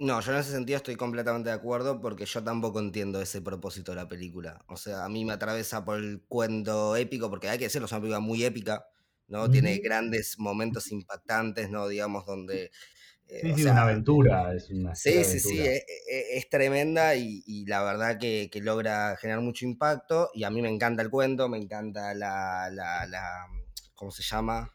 [0.00, 3.92] No, yo en ese sentido estoy completamente de acuerdo porque yo tampoco entiendo ese propósito
[3.92, 4.64] de la película.
[4.66, 7.92] O sea, a mí me atraviesa por el cuento épico, porque hay que decirlo, es
[7.92, 8.86] una película muy épica,
[9.28, 9.50] ¿no?
[9.50, 11.86] Tiene grandes momentos impactantes, ¿no?
[11.86, 12.70] Digamos, donde...
[13.28, 14.54] Eh, sí, sí, una aventura.
[14.54, 19.42] Es una sí, sí, sí, e, e, es, tremenda y, la verdad que, logra generar
[19.42, 23.46] mucho impacto y a mí me encanta el cuento, me encanta la, la, la
[23.94, 24.72] ¿cómo se llama?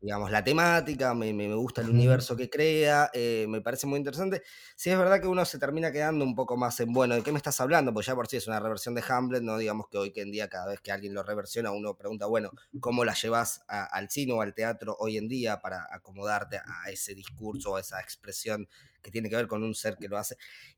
[0.00, 4.42] Digamos, la temática, me, me gusta el universo que crea, eh, me parece muy interesante.
[4.76, 7.32] Sí es verdad que uno se termina quedando un poco más en, bueno, ¿de qué
[7.32, 7.92] me estás hablando?
[7.92, 10.30] Pues ya por sí es una reversión de Hamlet, no digamos que hoy que en
[10.30, 14.32] día cada vez que alguien lo reversiona uno pregunta, bueno, ¿cómo la llevas al cine
[14.34, 18.68] o al teatro hoy en día para acomodarte a ese discurso o a esa expresión
[19.02, 20.36] que tiene que ver con un ser que lo hace?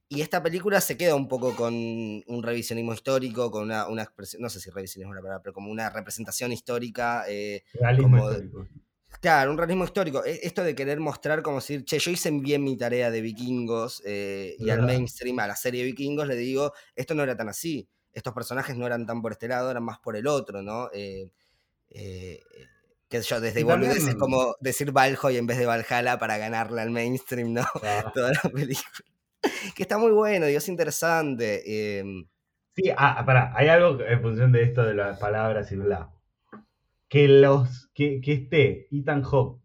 [0.08, 4.40] Y esta película se queda un poco con un revisionismo histórico, con una, una expresión,
[4.42, 7.24] no sé si revisionismo es una palabra, pero como una representación histórica.
[7.28, 7.62] Eh,
[8.00, 8.66] como, histórico
[9.20, 10.24] Claro, un realismo histórico.
[10.24, 14.02] E, esto de querer mostrar como decir, che, yo hice bien mi tarea de vikingos
[14.06, 17.48] eh, y al mainstream, a la serie de vikingos, le digo, esto no era tan
[17.48, 17.86] así.
[18.12, 20.88] Estos personajes no eran tan por este lado, eran más por el otro, ¿no?
[20.92, 21.30] Eh,
[21.90, 22.40] eh,
[23.08, 27.52] que yo, desde es como decir Valhalla en vez de Valhalla para ganarle al mainstream,
[27.52, 27.66] ¿no?
[28.14, 29.04] Toda la película.
[29.74, 31.98] que está muy bueno, es interesante.
[31.98, 32.26] Em.
[32.74, 36.10] Sí, ah, pará, hay algo en función de esto de las palabras y bla
[37.10, 39.60] que, los, que, que esté Ethan Hawke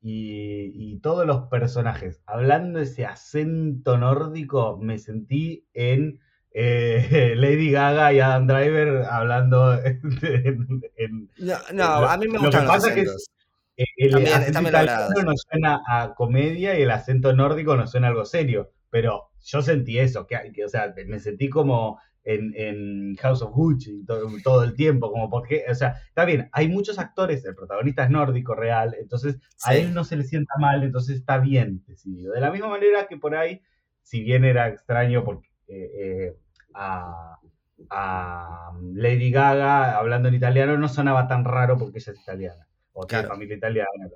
[0.00, 6.20] y, todos los personajes hablando ese acento nórdico, me sentí en
[6.52, 11.30] eh, Lady Gaga y Adam Driver hablando en,
[11.72, 13.30] no, a mí me gustan los acentos.
[13.76, 18.10] Que el, acento italiano nos suena a comedia y el acento nórdico nos suena a
[18.10, 23.42] algo serio, pero yo sentí eso, que, que o sea, me sentí como en, House
[23.42, 24.04] of Gucci
[24.42, 28.10] todo, el tiempo, como porque, o sea, está bien, hay muchos actores, el protagonista es
[28.10, 32.32] nórdico real, entonces a él no se le sienta mal, entonces está bien decidido.
[32.32, 33.62] De la misma manera que por ahí,
[34.02, 36.36] si bien era extraño porque eh, eh,
[36.74, 37.38] a,
[38.94, 43.24] Lady Gaga hablando en italiano no sonaba tan raro porque ella es italiana, o tiene
[43.24, 44.08] familia italiana,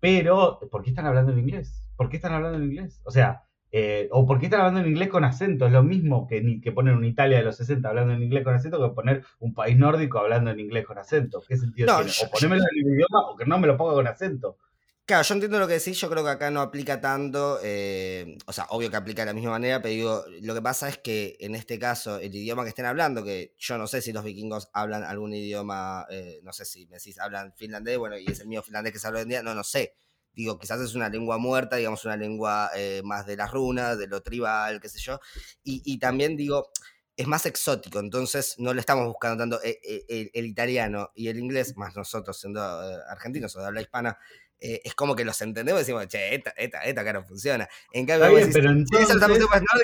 [0.00, 1.88] pero ¿por qué están hablando en inglés?
[1.96, 3.00] ¿Por qué están hablando en inglés?
[3.04, 3.44] O sea,
[3.76, 6.70] eh, o por qué están hablando en inglés con acento, es lo mismo que, que
[6.70, 9.76] poner una Italia de los 60 hablando en inglés con acento que poner un país
[9.76, 11.42] nórdico hablando en inglés con acento.
[11.42, 12.12] ¿Qué sentido tiene?
[12.22, 14.58] o ponérmelo en el idioma o que no me lo ponga con acento.
[15.04, 18.52] Claro, yo entiendo lo que decís, yo creo que acá no aplica tanto, eh, o
[18.52, 21.36] sea, obvio que aplica de la misma manera, pero digo, lo que pasa es que
[21.40, 24.70] en este caso, el idioma que estén hablando, que yo no sé si los vikingos
[24.72, 28.46] hablan algún idioma, eh, no sé si me decís, hablan finlandés, bueno, y es el
[28.46, 29.94] mío finlandés que se habla hoy en día, no, no sé,
[30.34, 34.06] digo, quizás es una lengua muerta, digamos, una lengua eh, más de las runas, de
[34.06, 35.20] lo tribal, qué sé yo.
[35.62, 36.70] Y, también digo,
[37.16, 41.38] es más exótico, entonces no le estamos buscando tanto eh, eh, el, italiano y el
[41.38, 42.60] inglés, más nosotros siendo
[43.08, 44.18] argentinos o de habla hispana.
[44.58, 47.68] es como que los entendemos y decimos, che, esta, esta, esta cara funciona.
[47.92, 49.38] En cambio, Está bien, pero entonces...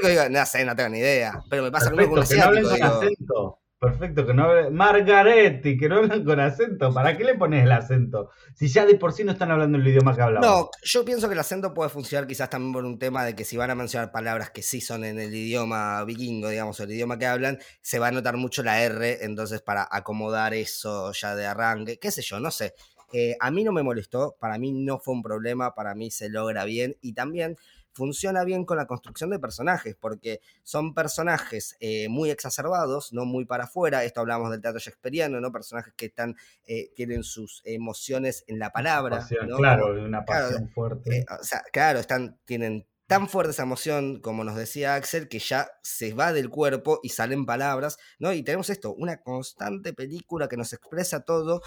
[0.09, 1.41] digo, no sé, no tengo ni idea.
[1.49, 3.61] Pero me pasa lo mismo con un asiático.
[3.81, 4.71] Perfecto, que no hable.
[4.71, 6.93] Margaretti, que no hablan con acento.
[6.93, 8.29] ¿Para qué le pones el acento?
[8.55, 10.47] Si ya de por sí no están hablando el idioma que hablamos.
[10.47, 13.47] No, yo pienso que el acento puede funcionar quizás también por un tema de que
[13.47, 17.19] si van a mencionar palabras que sí son en el idioma vikingo, digamos, el idioma
[17.19, 21.47] que hablan, se va a notar mucho la R, entonces para acomodar eso ya de
[21.47, 22.75] arranque, qué sé yo, no sé.
[23.15, 26.29] Eh, a mí no me molestó, para mí no fue un problema, para mí se
[26.29, 27.57] logra bien y también
[27.93, 33.45] funciona bien con la construcción de personajes, porque son personajes eh, muy exacerbados, no muy
[33.45, 35.53] para afuera, esto hablamos del teatro shakespeariano, ¿no?
[35.53, 39.27] Personajes que están, eh, tienen sus emociones en la palabra.
[39.57, 41.19] Claro, una pasión fuerte.
[41.19, 45.41] Eh, o sea, claro, están, tienen tan fuerte esa emoción, como nos decía Axel, que
[45.41, 48.33] ya se va del cuerpo y salen palabras, ¿no?
[48.33, 51.61] Y tenemos esto, una constante película que nos expresa todo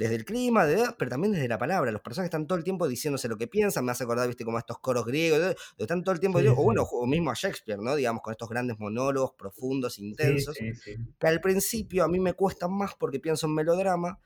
[0.00, 0.66] desde el clima,
[0.98, 1.92] pero también desde la palabra.
[1.92, 4.58] Los personajes están todo el tiempo diciéndose lo que piensan, me hace acordar, viste, como
[4.58, 7.94] estos coros griegos, están todo el tiempo, o bueno, o mismo a Shakespeare, ¿no?
[7.94, 12.94] Digamos, con estos grandes monólogos profundos, intensos, que al principio a mí me cuestan más
[12.98, 14.18] porque pienso en melodrama,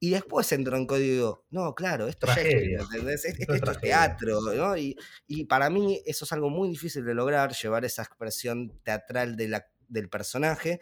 [0.00, 4.76] y después entro en código, no, claro, esto es Shakespeare, Esto, es teatro, ¿no?
[4.76, 4.96] Y,
[5.28, 9.48] y, para mí eso es algo muy difícil de lograr, llevar esa expresión teatral de
[9.48, 10.80] la, del personaje,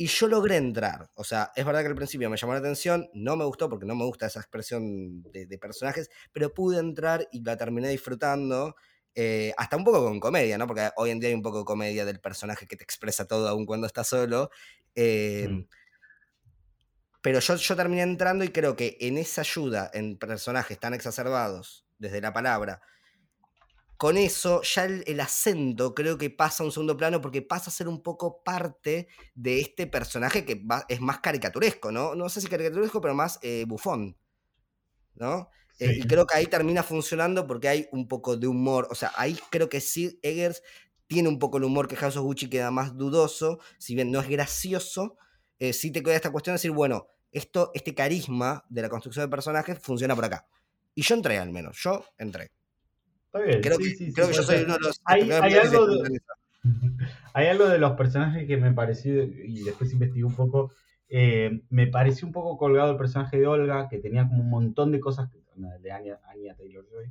[0.00, 1.10] y yo logré entrar.
[1.14, 3.84] O sea, es verdad que al principio me llamó la atención, no me gustó porque
[3.84, 8.76] no me gusta esa expresión de, personajes, pero pude entrar y la terminé disfrutando.
[9.14, 10.66] Eh, hasta un poco con comedia, ¿no?
[10.66, 13.46] Porque hoy en día hay un poco de comedia del personaje que te expresa todo
[13.46, 14.48] aun cuando está solo.
[14.94, 15.66] Em,
[17.20, 21.84] pero yo, yo terminé entrando y creo que en esa ayuda en personajes tan exacerbados,
[21.98, 22.80] desde la palabra,
[24.00, 27.70] con eso ya el, acento creo que pasa a un segundo plano porque pasa a
[27.70, 32.14] ser un poco parte de este personaje que es más caricaturesco, ¿no?
[32.14, 34.16] No sé si caricaturesco, pero más eh, bufón,
[35.16, 35.50] ¿no?
[35.78, 38.88] Eh, y creo que ahí termina funcionando porque hay un poco de humor.
[38.90, 40.62] O sea, ahí creo que sí, Eggers
[41.06, 44.20] tiene un poco el humor que House of Gucci queda más dudoso, si bien no
[44.20, 45.18] es gracioso,
[45.58, 49.26] eh, sí te queda esta cuestión de decir, bueno, esto, este carisma de la construcción
[49.26, 50.48] de personajes funciona por acá.
[50.94, 52.50] Y yo entré al menos, yo entré.
[53.32, 53.60] Está bien.
[53.60, 55.00] Creo, sí, que, sí, creo sí, que yo soy uno de los...
[55.04, 56.20] Hay, hay algo de,
[57.34, 60.72] hay algo de los personajes que me pareció, y después investigué un poco,
[61.08, 64.90] eh, me pareció un poco colgado el personaje de Olga, que tenía como un montón
[64.90, 67.06] de cosas, de Anya, Anya Taylor-Joy,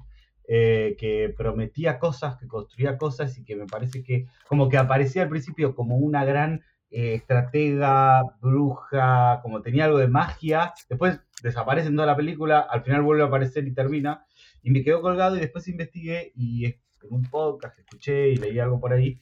[0.48, 5.22] eh, que prometía cosas, que construía cosas y que me parece que como que aparecía
[5.22, 11.90] al principio como una gran eh, estratega, bruja, como tenía algo de magia, después desaparece
[11.90, 14.26] en toda la película, al final vuelve a aparecer y termina,
[14.64, 16.76] y me quedó colgado y después investigué y en
[17.10, 19.20] un podcast escuché y leí algo por ahí,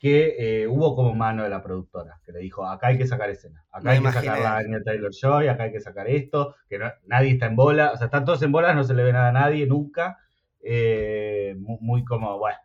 [0.00, 3.30] que eh, hubo como mano de la productora, que le dijo, acá hay que sacar
[3.30, 6.54] escena, acá Me hay que sacar la Anya Taylor Joy, acá hay que sacar esto,
[6.68, 9.02] que no- nadie está en bola, o sea, están todos en bolas, no se le
[9.02, 10.18] ve nada a nadie nunca,
[10.62, 12.58] eh, mu- muy, como, bueno,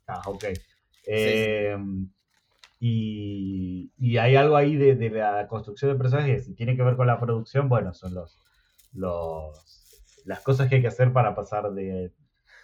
[0.00, 0.44] está, ok.
[1.06, 1.76] Eh,
[2.80, 6.82] y, y hay algo ahí de, de la construcción de personajes, que si tiene que
[6.82, 8.38] ver con la producción, bueno, son los,
[8.92, 9.81] los
[10.24, 12.12] las cosas que hay que hacer para pasar de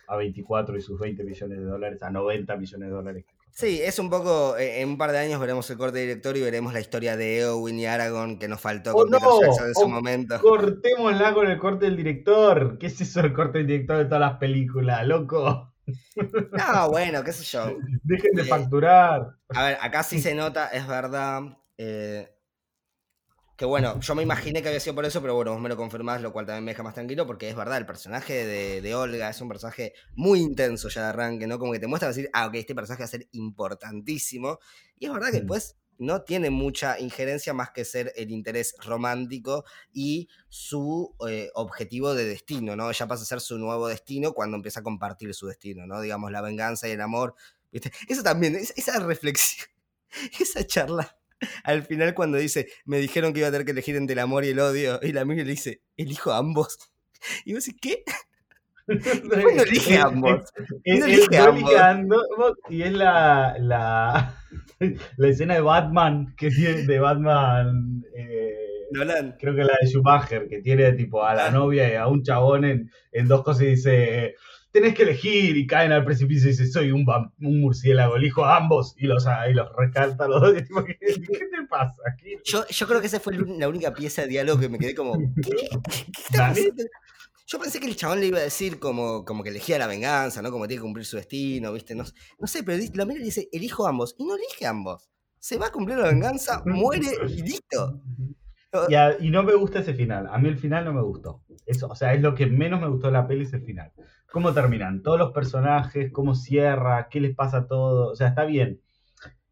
[0.06, 3.24] a 24 y sus 20 millones de dólares a 90 millones de dólares.
[3.50, 6.40] Sí, es un poco, eh, en un par de años veremos el corte director y
[6.40, 9.40] veremos la historia de Eowyn y Aragorn que nos faltó ¡Oh, con Peter no!
[9.40, 10.40] Jackson en su ¡Oh, momento.
[10.40, 12.78] Cortémosla con el corte del director.
[12.78, 15.74] ¿Qué es eso del corte del director de todas las películas, loco?
[16.52, 17.66] No, bueno, qué sé yo.
[18.02, 19.28] Dejen de Eh, facturar.
[19.50, 21.42] A ver, acá sí se nota, es verdad.
[21.76, 22.28] eh,
[23.58, 25.76] que bueno, yo me imaginé que había sido por eso, pero bueno, vos me lo
[25.76, 28.94] confirmás, lo cual también me deja más tranquilo, porque es verdad, el personaje de, de
[28.94, 31.58] Olga es un personaje muy intenso ya de arranque, ¿no?
[31.58, 34.60] Como que te muestra decir, ah, ok, este personaje va a ser importantísimo.
[34.98, 35.40] Y es verdad que Mm.
[35.40, 42.14] después no tiene mucha injerencia más que ser el interés romántico y su eh, objetivo
[42.14, 42.92] de destino, ¿no?
[42.92, 46.00] Ya pasa a ser su nuevo destino cuando empieza a compartir su destino, ¿no?
[46.00, 47.34] Digamos, la venganza y el amor.
[47.72, 47.90] ¿viste?
[48.08, 49.66] Eso también, es- esa reflexión,
[50.40, 51.17] esa charla.
[51.64, 54.44] Al final cuando dice, me dijeron que iba a tener que elegir entre el amor
[54.44, 56.78] y el odio, y la amiga le dice, elijo ambos.
[57.44, 58.02] Y vos decís, ¿qué?
[58.88, 60.42] No elige Eh, ambos.
[60.84, 62.22] Es, No elige a ambos,
[62.70, 64.34] y es la, la,
[65.16, 68.54] la escena de Batman que tiene de Batman eh,
[68.92, 69.36] Nolan.
[69.38, 71.50] creo que la de Schumacher que tiene tipo a la Ah.
[71.50, 74.34] novia y a un chabón en, en dos cosas y dice
[74.70, 77.06] tenés que elegir y caen al precipicio y dice soy un,
[77.40, 80.52] un murciélago elijo a ambos y los, y los rescata a los dos
[80.86, 82.02] ¿qué, qué te pasa?
[82.22, 84.94] ¿Qué- Yo, yo creo que esa fue la única pieza de diálogo que me quedé
[84.94, 85.50] como, ¿qué?
[85.50, 86.84] ¿Qué está pasando?
[87.50, 90.42] Yo pensé que el chabón le iba a decir como, como que elegía la venganza,
[90.42, 90.50] ¿no?
[90.50, 91.94] Como tiene que cumplir su destino, ¿viste?
[91.94, 92.04] No,
[92.38, 94.14] no sé, pero lo mira y dice, elijo ambos.
[94.18, 95.08] Y no elige ambos.
[95.38, 98.02] Se va a cumplir la venganza, muere y listo.
[98.90, 100.26] Y, a- y no me gusta ese final.
[100.30, 101.42] A mí el final no me gustó.
[101.64, 103.92] Eso, o sea, es lo que menos me gustó de la peli es el final.
[104.30, 105.02] ¿Cómo terminan?
[105.02, 108.12] Todos los personajes, cómo cierra, qué les pasa a todos.
[108.12, 108.80] O sea, está bien.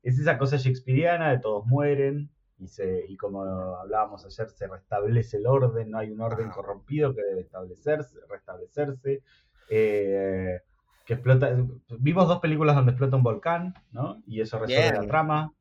[0.02, 2.30] Es esa cosa shakespeariana de todos mueren.
[2.58, 5.90] Y, se, y como hablábamos ayer, se restablece el orden.
[5.90, 9.22] No hay un orden corrompido que debe establecerse, restablecerse.
[9.70, 10.60] Eh,
[11.04, 11.56] que explota.
[11.98, 14.22] Vimos dos películas donde explota un volcán, ¿no?
[14.26, 15.52] Y eso resuelve la trama.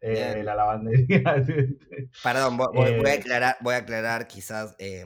[0.00, 1.22] Eh, la lavandería.
[2.22, 3.18] Perdón, voy, voy- voy a Eh.
[3.18, 5.04] aclarar, voy a aclarar quizás eh,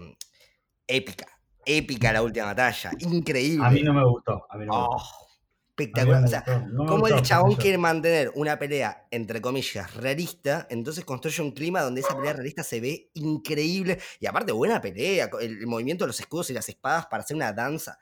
[0.87, 1.27] épica.
[1.69, 2.91] Épica la última batalla.
[2.99, 3.65] Increíble.
[3.67, 4.47] A mí no me gustó.
[4.51, 5.17] A mí no me Oh, gustó.
[5.69, 6.21] Espectacular.
[6.21, 11.05] me O sea, no gustó, el chabón quiere mantener una pelea, entre comillas, realista, entonces
[11.05, 13.99] construye un clima donde esa pelea realista se ve increíble.
[14.19, 17.53] Y aparte, buena pelea, el, movimiento de los escudos y las espadas para hacer una
[17.53, 17.99] danza.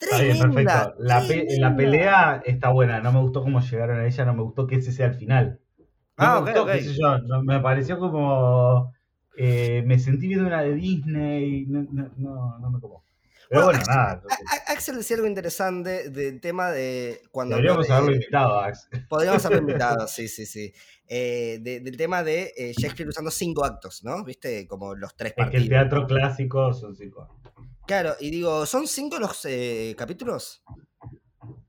[0.00, 0.94] Bien, Tremenda, perfecto.
[0.98, 1.70] La, pe- tremenda.
[1.70, 3.00] la pelea está buena.
[3.00, 4.24] No me gustó cómo llegaron a ella.
[4.26, 5.60] No me gustó que ese sea el final.
[5.78, 7.42] No Ah, me ok, gustó, yo.
[7.42, 8.93] me pareció como.
[9.36, 11.66] Eh, me sentí viendo una de Disney.
[11.66, 13.04] No, no, no, no me como.
[13.48, 14.22] Pero Bueno, bueno, nada.
[14.68, 18.88] Axel decía algo interesante del tema de cuando de- haberlo invitado, Ax.
[19.08, 20.72] Podríamos haberlo invitado, sí, sí, sí.
[21.06, 24.24] Eh, de- del tema de eh, Shakespeare usando cinco actos, ¿no?
[24.24, 24.66] ¿Viste?
[24.66, 25.62] Como los tres Es que partidos.
[25.62, 27.28] el teatro clásico son cinco.
[27.86, 30.62] Claro, y digo, ¿son cinco los eh, capítulos?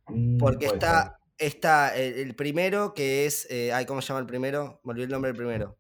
[0.08, 3.48] Mm, Porque está, está el, el primero que es.
[3.74, 4.80] ay, ¿cómo se llama el primero?
[4.86, 5.78] Me olvidé el nombre del primero.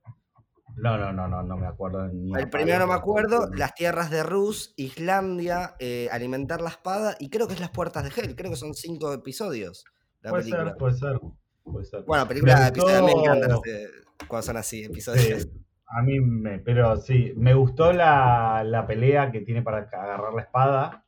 [0.77, 2.07] No, no, no, no, no me acuerdo.
[2.09, 3.49] Ni El primero no me acuerdo.
[3.53, 8.04] Las tierras de Rus, Islandia, eh, alimentar la espada y creo que es las puertas
[8.04, 8.35] de Hell.
[8.35, 9.85] Creo que son cinco episodios
[10.21, 10.65] la Puede película.
[10.69, 11.19] ser, puede ser.
[11.63, 12.04] Puede ser.
[12.04, 13.87] Bueno, película Me episodios me gustó- encantan eh,
[14.27, 15.43] cuando son así, episodios.
[15.43, 15.52] Sí,
[15.87, 20.41] a mí me, pero sí, me gustó la, la pelea que tiene para agarrar la
[20.41, 21.04] espada.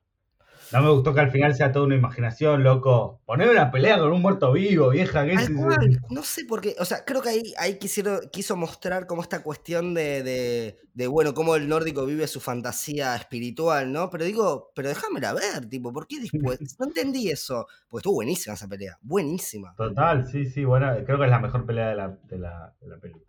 [0.71, 3.21] No me gustó que al final sea toda una imaginación, loco.
[3.25, 5.25] Poner una pelea con un muerto vivo, vieja.
[5.25, 6.75] ¿qué es no sé por qué.
[6.79, 11.55] O sea, creo que ahí, ahí quiso mostrar como esta cuestión de, de, bueno, cómo
[11.55, 14.09] el nórdico vive su fantasía espiritual, ¿no?
[14.09, 16.59] Pero digo, pero déjamela ver, tipo, ¿por qué después?
[16.79, 17.67] No entendí eso.
[17.89, 18.97] Porque estuvo buenísima esa pelea.
[19.01, 19.73] Buenísima.
[19.75, 22.87] Total, sí, sí, bueno, creo que es la mejor pelea de la, de la, de
[22.87, 23.26] la película.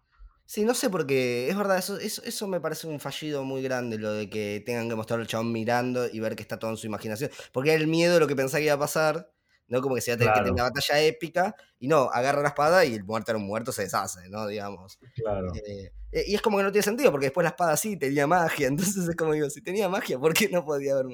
[0.51, 3.99] Sí, no sé por qué, es verdad, eso, eso, me parece un fallido muy grande,
[3.99, 6.78] lo de que tengan que mostrar al chabón mirando y ver que está todo en
[6.78, 7.30] su imaginación.
[7.53, 9.30] Porque era el miedo de lo que pensaba que iba a pasar,
[9.66, 9.82] ¿no?
[9.82, 12.49] Como que se iba a tener que tener una batalla épica, y no, agarra la
[12.49, 14.46] espada y el muerto era un muerto, se deshace, ¿no?
[14.46, 14.99] Digamos.
[15.16, 15.53] Claro.
[15.55, 18.26] Eh, eh, y es como que no tiene sentido, porque después la espada sí tenía
[18.26, 21.09] magia, entonces es como digo, si tenía magia, ¿por qué no podía haber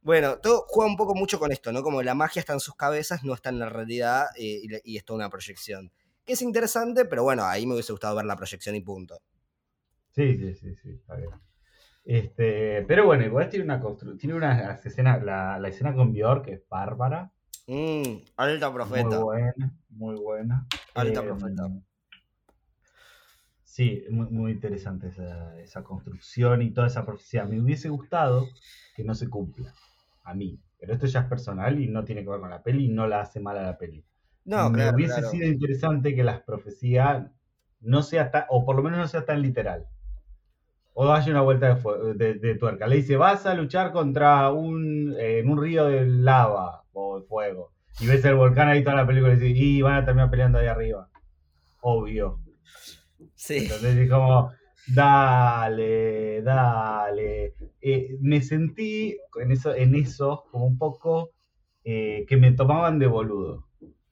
[0.00, 1.82] Bueno, todo juega un poco mucho con esto, ¿no?
[1.82, 4.96] Como la magia está en sus cabezas, no está en la realidad eh, y, y
[4.96, 5.90] es toda una proyección
[6.32, 9.20] es interesante, pero bueno, ahí me hubiese gustado ver la proyección y punto.
[10.10, 11.30] Sí, sí, sí, sí, está bien.
[12.04, 13.80] Este, pero bueno, igual tiene una
[14.18, 17.30] tiene una escena, la, escena con Björk que es bárbara.
[17.66, 19.08] Mm, alta profeta.
[19.08, 20.66] Muy buena, muy buena.
[20.94, 21.68] Alta em, profeta.
[23.62, 25.12] Sí, muy, interesante
[25.62, 27.44] esa, construcción y toda esa profecía.
[27.44, 28.48] Me hubiese gustado
[28.96, 29.72] que no se cumpla,
[30.24, 30.58] a mí.
[30.78, 33.06] Pero esto ya es personal y no tiene que ver con la peli y no
[33.06, 34.04] la hace mal a la peli.
[34.50, 37.24] No, me hubiese sido interesante que las profecías
[37.78, 39.86] no sea tan, o por lo menos no sea tan literal.
[40.92, 41.78] O haya una vuelta
[42.16, 42.88] de, tuerca.
[42.88, 47.70] Le dice, vas a luchar contra un, en un río de lava o de fuego.
[48.00, 50.58] Y ves el volcán ahí toda la película y dice, y van a terminar peleando
[50.58, 51.08] ahí arriba.
[51.80, 52.40] Obvio.
[53.36, 53.58] Sí.
[53.58, 54.50] Entonces es como,
[54.88, 57.54] dale, dale.
[57.80, 61.30] Eh, me sentí en eso, en eso como un poco
[61.84, 63.69] eh, que me tomaban de boludo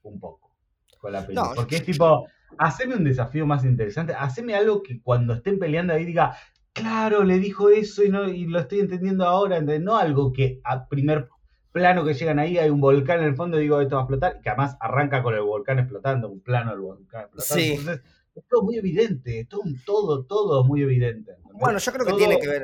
[0.09, 0.51] un poco
[0.99, 1.53] con la película.
[1.55, 6.05] Porque es tipo, haceme un desafío más interesante, haceme algo que cuando estén peleando ahí
[6.05, 6.35] diga,
[6.73, 10.87] claro, le dijo eso y, no, y lo estoy entendiendo ahora, no algo que a
[10.87, 11.29] primer
[11.71, 14.05] plano que llegan ahí hay un volcán en el fondo y digo, esto va a
[14.05, 17.63] explotar, que además arranca con el volcán explotando, un plano del volcán explotando.
[17.63, 18.01] Entonces,
[18.35, 21.37] es todo muy evidente, todo, todo, todo muy evidente.
[21.53, 22.63] Bueno, yo creo que tiene que ver,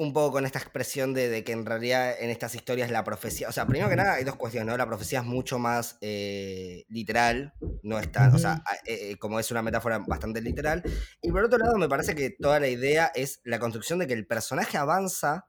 [0.00, 3.52] un poco con esta expresión de, que en realidad en estas historias la profecía, o
[3.52, 4.76] sea, primero que nada hay dos cuestiones, ¿no?
[4.78, 9.38] La profecía es mucho más eh, literal, no es tan, o sea, eh, eh, como
[9.38, 10.82] es una metáfora bastante literal,
[11.20, 14.14] y por otro lado me parece que toda la idea es la construcción de que
[14.14, 15.48] el personaje avanza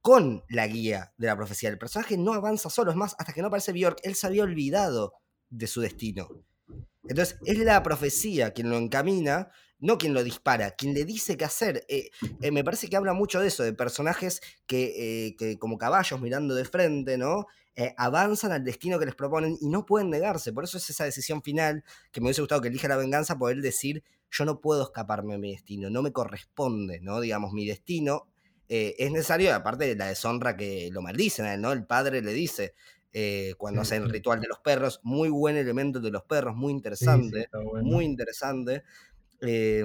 [0.00, 3.42] con la guía de la profecía, el personaje no avanza solo, es más, hasta que
[3.42, 5.14] no aparece Bjork, él se había olvidado
[5.50, 6.28] de su destino.
[7.08, 11.44] Entonces, es la profecía quien lo encamina no quien lo dispara, quien le dice qué
[11.44, 11.84] hacer.
[11.88, 12.10] Eh,
[12.40, 16.54] eh, me parece que habla mucho de eso, de personajes que, eh, como caballos mirando
[16.54, 17.46] de frente, ¿no?
[17.96, 20.52] avanzan al destino que les proponen y no pueden negarse.
[20.52, 23.58] Por eso es esa decisión final que me hubiese gustado que elija la venganza, poder
[23.58, 24.02] decir,
[24.32, 27.20] yo no puedo escaparme de mi destino, no me corresponde, ¿no?
[27.20, 28.26] Digamos, mi destino
[28.68, 31.70] es necesario, aparte de la deshonra que lo maldicen a él, ¿no?
[31.70, 32.74] El padre le dice,
[33.58, 34.98] cuando hace el ritual de los perros.
[35.04, 37.48] Muy buen elemento de los perros, muy interesante.
[37.80, 38.82] Muy interesante.
[39.42, 39.84] Eh,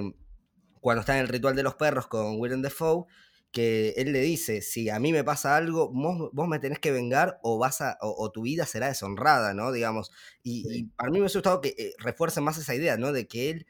[0.80, 3.06] cuando está en el ritual de los perros con Willem Dafoe,
[3.54, 7.38] que él le dice, si a mí me pasa algo, vos, me tenés que vengar
[7.42, 9.70] o, vas a, o, tu vida será deshonrada, ¿no?
[9.70, 10.10] Digamos,
[10.42, 13.12] y, para mí me ha gustado que eh, refuerce más esa idea, ¿no?
[13.12, 13.66] De que él,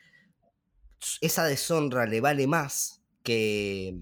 [1.21, 4.01] esa deshonra le vale más que,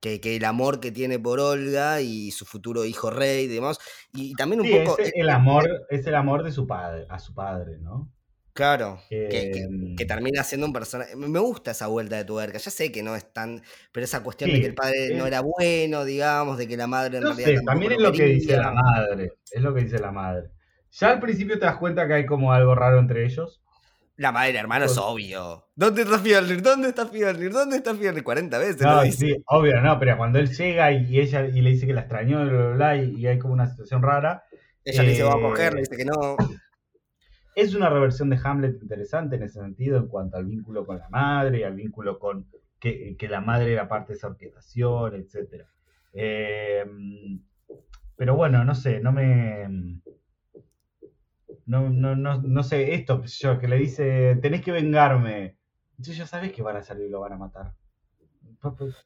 [0.00, 3.78] que, el amor que tiene por Olga y su futuro hijo rey y demás.
[4.14, 4.98] Y también un poco...
[5.00, 8.08] Es el, amor, es el amor de su padre, a su padre, ¿no?
[8.54, 11.16] Claro, que, em, termina siendo un personaje.
[11.16, 12.58] Me gusta esa vuelta de tuerca.
[12.58, 13.62] Ya sé que no es tan.
[13.92, 17.18] Pero esa cuestión de que el padre no era bueno, digamos, de que la madre
[17.18, 17.62] en realidad.
[17.64, 19.32] también es lo que dice la madre.
[19.50, 20.50] Es lo que dice la madre.
[20.90, 23.62] Ya al principio te das cuenta que hay como algo raro entre ellos.
[24.16, 25.68] La madre, hermano, es obvio.
[25.74, 26.60] ¿Dónde está Fjolnir?
[26.60, 27.50] ¿Dónde está Fjolnir?
[27.50, 28.22] ¿Dónde está Fjolnir?
[28.22, 28.82] 40 veces.
[28.82, 32.02] No, sí, obvio, no, pero cuando él llega y ella y le dice que la
[32.02, 32.44] extrañó,
[32.94, 34.44] y, hay como una situación rara.
[34.84, 36.36] Ella le dice, va a coger, le dice que no.
[37.54, 41.08] Es una reversión de Hamlet interesante en ese sentido, en cuanto al vínculo con la
[41.10, 42.46] madre, al vínculo con
[42.80, 45.64] que, la madre era parte de esa orquestación, etc.
[46.14, 46.84] Eh,
[48.16, 50.00] pero bueno, no sé, no me.
[51.66, 55.56] No, no, no, no sé, esto yo, que le dice, tenés que vengarme.
[55.92, 57.72] Entonces ya sabes que van a salir y lo van a matar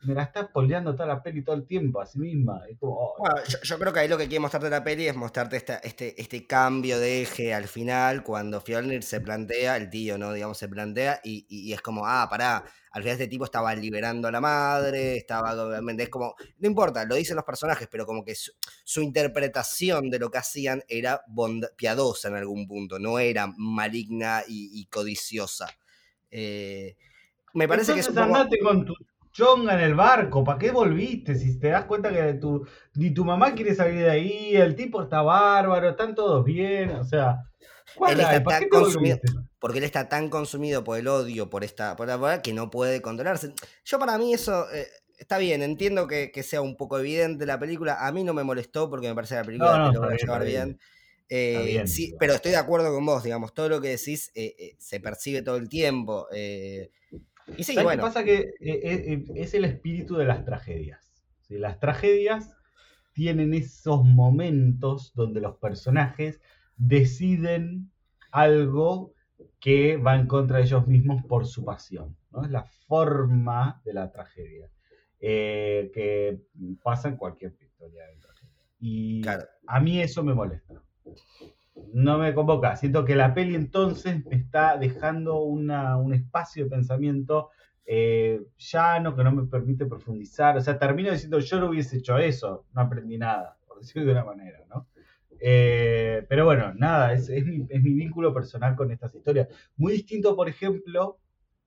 [0.03, 2.61] me la está poleando toda la peli todo el tiempo a sí misma.
[2.81, 6.47] bueno, yo, creo que ahí lo que quiere mostrarte la peli es mostrarte este, este
[6.47, 10.33] cambio de eje al final, cuando Fjolnir se plantea, el tío, ¿no?
[10.33, 14.31] Digamos, se plantea y, es como, ah, pará, al final este tipo estaba liberando a
[14.31, 15.55] la madre, estaba,
[15.99, 20.31] es como, no importa, lo dicen los personajes, pero como que su, interpretación de lo
[20.31, 21.23] que hacían era
[21.77, 25.69] piadosa en algún punto, no era maligna y, codiciosa.
[26.31, 26.97] Eh,
[27.55, 28.95] me parece que es con tu
[29.37, 31.35] chonga en el barco, ¿para qué volviste?
[31.35, 35.03] Si te das cuenta que tu, ni tu mamá quiere salir de ahí, el tipo
[35.03, 37.43] está bárbaro, están todos bien, o sea,
[38.09, 39.19] él está tan consumido,
[39.59, 43.03] porque él está tan consumido por el odio, por esta, por la que no puede
[43.03, 43.53] controlarse.
[43.85, 48.07] Yo para mí eso eh, está bien, entiendo que, sea un poco evidente la película.
[48.07, 50.45] A mí no me molestó porque me parece que la película lo va a llevar
[50.47, 50.79] bien.
[51.29, 54.99] Eh, sí, pero estoy de acuerdo con vos, digamos, todo lo que decís eh, se
[55.01, 56.27] percibe todo el tiempo.
[57.57, 58.03] Y sí, bueno.
[58.03, 58.25] pasa?
[58.25, 61.13] Que es el espíritu de las tragedias.
[61.49, 62.57] Las tragedias
[63.13, 66.41] tienen esos momentos donde los personajes
[66.77, 67.91] deciden
[68.31, 69.15] algo
[69.61, 72.17] que va en contra de ellos mismos por su pasión.
[72.31, 72.45] ¿no?
[72.45, 74.71] Es la forma de la tragedia
[75.21, 76.41] eh, que
[76.83, 78.53] pasa en cualquier historia de tragedia.
[78.79, 79.23] Y
[79.67, 80.83] a mí eso me molesta.
[81.93, 82.77] No me convoca.
[82.77, 87.51] Siento que la peli entonces me está dejando un espacio de pensamiento
[87.85, 90.57] eh, llano que no me permite profundizar.
[90.57, 94.13] O sea, termino diciendo, yo no hubiese hecho eso, no aprendí nada, por decirlo de
[94.13, 94.89] una manera, ¿no?
[95.41, 99.49] Eh, pero bueno, nada, es, mi, vínculo personal con estas historias.
[99.77, 101.19] Muy distinto, por ejemplo,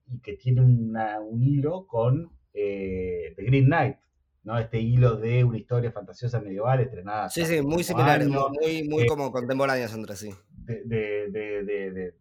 [0.06, 3.96] y que tiene un hilo con eh, The Green Knight,
[4.42, 4.58] ¿no?
[4.58, 7.28] Este hilo de una historia fantasiosa medieval estrenada.
[7.28, 10.30] Sí, sí, muy similar, muy, muy eh, como contemporáneas entre sí.
[10.52, 12.14] De, de,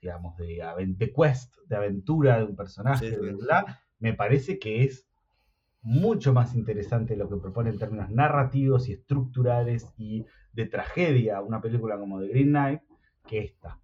[0.00, 3.18] digamos, de, quest, de aventura de un personaje,
[3.98, 5.08] me parece que es
[5.82, 11.60] mucho más interesante lo que propone en términos narrativos y estructurales y de tragedia una
[11.60, 12.82] película como The Green Knight
[13.26, 13.80] que esta.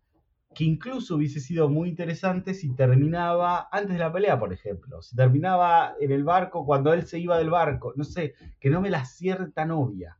[0.54, 5.02] Que incluso hubiese sido muy interesante si terminaba antes de la pelea, por ejemplo.
[5.02, 7.92] Si terminaba en el barco cuando él se iba del barco.
[7.96, 10.18] No sé, que no me la cierre tan obvia.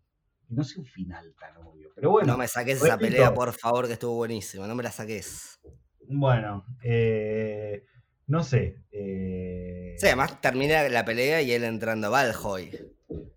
[0.49, 1.91] No sé un final tan obvio.
[1.95, 2.33] Pero bueno.
[2.33, 4.67] No me saques esa pelea, por favor, que estuvo buenísimo.
[4.67, 5.61] No me la saques.
[6.09, 7.85] Bueno, eh,
[8.27, 8.83] no sé.
[8.91, 9.95] Eh...
[9.99, 12.71] Sí, además termina la pelea y él entrando a Valhoy.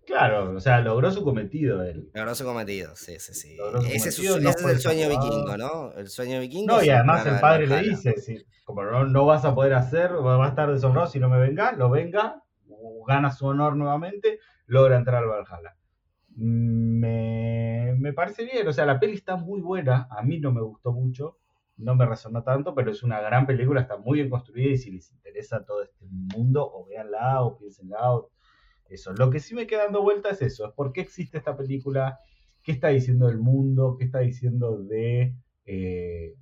[0.06, 2.10] Claro, o sea, logró su cometido él.
[2.14, 3.56] Logró su cometido, sí, sí, sí.
[3.92, 5.92] Ese, es, el sueño vikingo, ¿no?
[5.92, 6.76] El sueño vikingo.
[6.76, 10.44] No, y además el padre le dice, si, como no, vas a poder hacer, va
[10.44, 12.42] a estar deshonrado si no me venga, lo venga,
[13.06, 15.76] gana su honor nuevamente, logra entrar al Valhalla.
[16.36, 20.62] Me, me parece bien, o sea, la peli está muy buena, a mí no me
[20.62, 21.36] gustó mucho,
[21.76, 24.90] no me resonó tanto, pero es una gran película, está muy bien construida y si
[24.90, 28.30] les interesa todo este mundo, o véanla o piénsenla o
[28.90, 29.12] eso.
[29.12, 32.20] Lo que sí me queda dando vuelta es eso, es por qué existe esta película,
[32.62, 35.34] qué está diciendo del mundo, qué está diciendo de
[35.64, 36.34] eh,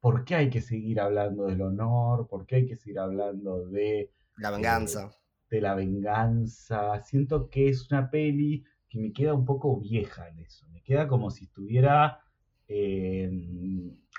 [0.00, 4.10] por qué hay que seguir hablando del honor, por qué hay que seguir hablando de...
[4.36, 5.10] La venganza.
[5.10, 5.16] Eh,
[5.50, 7.00] de la venganza.
[7.02, 10.66] Siento que es una peli que me queda un poco vieja en eso.
[10.68, 12.20] Me queda como si estuviera
[12.68, 13.30] eh,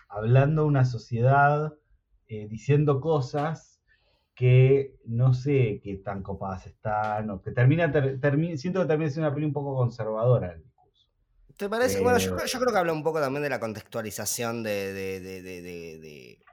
[0.09, 1.73] hablando una sociedad,
[2.27, 3.74] diciendo cosas
[4.35, 7.91] que no sé qué tan copadas están, o que termina,
[8.57, 11.07] siento que termina siendo una peli un poco conservadora el discurso.
[11.55, 12.01] ¿Te parece?
[12.01, 16.45] bueno, yo, creo que habla un poco también de la contextualización de, de, de, de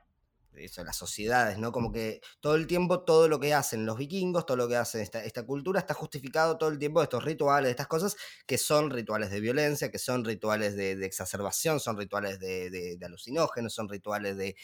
[0.56, 1.72] eso, las sociedades, ¿no?
[1.72, 5.00] Como que todo el tiempo todo lo que hacen los vikingos, todo lo que hacen
[5.00, 9.30] esta, esta cultura está justificado todo el tiempo estos rituales, estas cosas que son rituales
[9.30, 14.56] de violencia, que son rituales de, exacerbación, son rituales de, alucinógenos, son rituales de,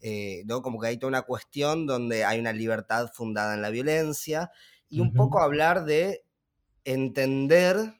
[0.00, 0.62] eh, ¿no?
[0.62, 4.50] Como que hay toda una cuestión donde hay una libertad fundada en la violencia
[4.88, 6.24] y un poco hablar de
[6.84, 7.94] entender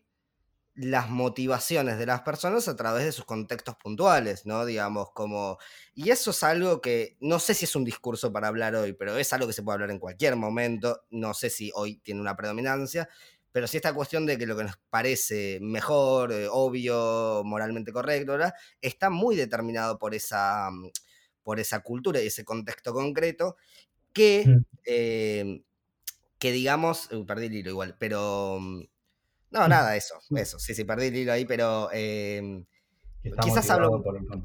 [0.74, 4.66] las motivaciones de las personas a través de sus contextos puntuales, ¿no?
[4.66, 5.58] Digamos, como...
[5.94, 9.16] Y eso es algo que no sé si es un discurso para hablar hoy, pero
[9.16, 12.36] es algo que se puede hablar en cualquier momento, no sé si hoy tiene una
[12.36, 13.08] predominancia,
[13.52, 18.32] pero sí esta cuestión de que lo que nos parece mejor, eh, obvio, moralmente correcto,
[18.32, 18.54] ¿verdad?
[18.80, 20.90] está muy determinado por esa, mm,
[21.44, 23.56] por esa cultura y ese contexto concreto
[24.12, 24.64] que, mm.
[24.86, 25.62] eh,
[26.40, 28.82] que digamos, perdí el hilo igual, pero mm,
[29.54, 30.58] no, nada, eso, eso.
[30.58, 31.88] Sí, sí, perdí el hilo ahí, pero.
[31.92, 32.64] Em,
[33.40, 34.02] quizás hablo.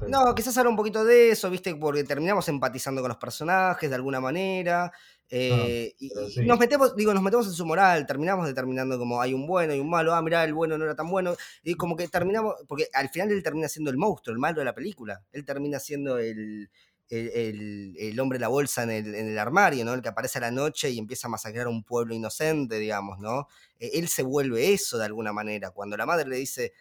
[0.08, 1.74] No, quizás hablo un poquito de eso, ¿viste?
[1.74, 4.84] Porque terminamos empatizando con los personajes de alguna manera.
[4.84, 4.92] Ah,
[5.32, 6.10] eh, y,
[6.44, 9.78] nos metemos, digo, nos metemos en su moral, terminamos determinando como hay un bueno y
[9.78, 12.88] un malo, ah, mirá, el bueno no era tan bueno, y como que terminamos, porque
[12.92, 16.18] al final él termina siendo el monstruo, el malo de la película, él termina siendo
[16.18, 16.68] el,
[17.10, 19.94] el, el, hombre de la bolsa en el, en el, armario, ¿no?
[19.94, 23.18] El que aparece a la noche y empieza a masacrar a un pueblo inocente, digamos,
[23.18, 23.48] ¿no?
[23.78, 25.72] E, él se vuelve eso de alguna manera.
[25.72, 26.72] Cuando la madre le dice,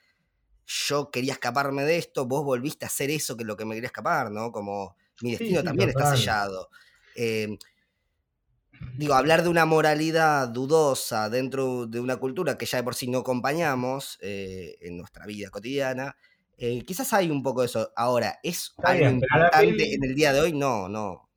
[0.65, 3.87] yo quería escaparme de esto, vos volviste a hacer eso que lo que me quería
[3.87, 4.51] escapar, ¿no?
[4.51, 6.69] Como mi destino también está sellado.
[7.15, 7.57] Em,
[8.95, 13.07] digo, hablar de una moralidad dudosa dentro de una cultura que ya de por sí
[13.07, 16.15] no acompañamos eh, en nuestra vida cotidiana,
[16.59, 17.91] eh, quizás hay un poco de eso.
[17.95, 20.53] Ahora, ¿es algo importante en el día de hoy?
[20.53, 21.29] No, no.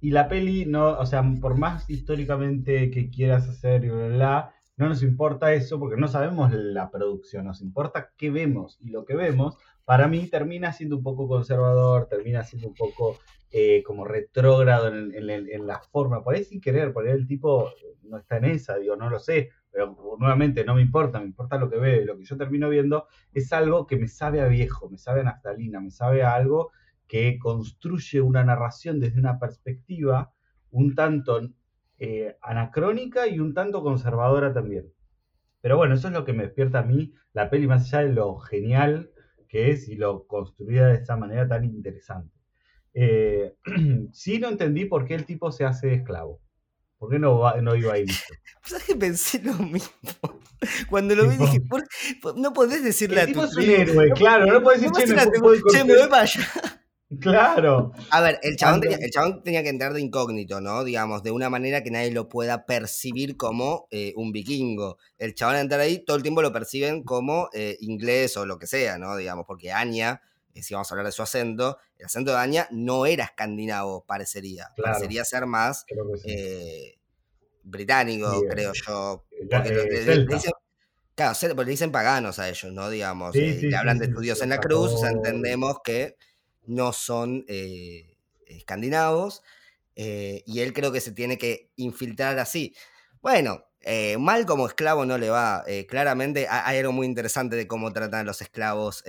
[0.00, 4.54] Y la peli, no, o sea, por más históricamente que quieras hacer y bla, bla,
[4.76, 8.78] no nos importa eso porque no sabemos la producción, nos importa qué vemos.
[8.80, 13.18] Y lo que vemos, para mí, termina siendo un poco conservador, termina siendo un poco
[13.52, 16.22] eh, como retrógrado en, la forma.
[16.22, 17.70] Por ahí sin querer, por ahí el tipo
[18.04, 21.58] no está en esa, digo, no lo sé, pero nuevamente no me importa, me importa
[21.58, 22.02] lo que veo.
[22.02, 25.20] Y lo que yo termino viendo es algo que me sabe a viejo, me sabe
[25.20, 26.72] a naftalina, me sabe a algo
[27.06, 30.32] que construye una narración desde una perspectiva
[30.70, 31.40] un tanto
[31.98, 34.92] eh, anacrónica y un tanto conservadora también.
[35.60, 38.14] Pero bueno, eso es lo que me despierta a mí la peli, más allá de
[38.14, 39.10] lo genial
[39.48, 42.32] que es y lo construida de esa manera tan interesante.
[42.94, 43.56] Eh,
[44.12, 46.40] sí no entendí por qué el tipo se hace esclavo.
[47.00, 48.04] ¿Por qué no, no iba ahí?
[48.62, 49.90] ¿Sabes que pensé lo mismo?
[50.90, 51.62] Cuando lo vi dije,
[52.36, 55.16] no podés decirle a tu es un héroe, claro, no podés decir,
[55.72, 56.46] che, me voy para allá.
[57.20, 57.90] Claro.
[58.10, 60.84] A ver, el chabón, tenía, el chabón, tenía, que entrar de incógnito, ¿no?
[60.84, 64.96] Digamos, de una manera que nadie lo pueda percibir como eh, un vikingo.
[65.18, 68.68] El chabón entrar ahí, todo el tiempo lo perciben como eh, inglés o lo que
[68.68, 69.16] sea, ¿no?
[69.16, 70.22] Digamos, porque Anya,
[70.54, 74.70] si vamos a hablar de su acento, el acento de Anya no era escandinavo, parecería.
[74.76, 75.84] Parecería ser más
[77.62, 79.26] británico, creo yo.
[79.50, 80.52] Porque le, dicen,
[81.14, 82.90] claro, porque le dicen paganos a ellos, ¿no?
[82.90, 86.16] Digamos, le hablan de estudios en la cruz, o sea, entendemos que
[86.66, 89.42] no son eh, escandinavos,
[89.96, 92.74] eh, y él creo que se tiene que infiltrar así.
[93.20, 95.64] Bueno, eh, mal como esclavo no le va.
[95.88, 99.04] claramente hay algo muy interesante de cómo tratan los esclavos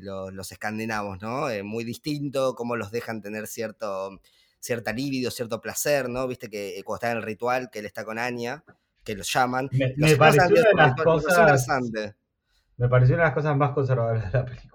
[0.00, 1.46] los, escandinavos, ¿no?
[1.64, 4.20] muy distinto, cómo los dejan tener cierto,
[4.60, 6.26] cierta libido, cierto placer, ¿no?
[6.26, 8.64] Viste que cuando está en el ritual, que él está con Anya,
[9.04, 9.68] que los llaman.
[9.72, 11.68] Me, pareció una de las cosas...
[12.76, 14.74] Me pareció una de las cosas más conservadoras de la película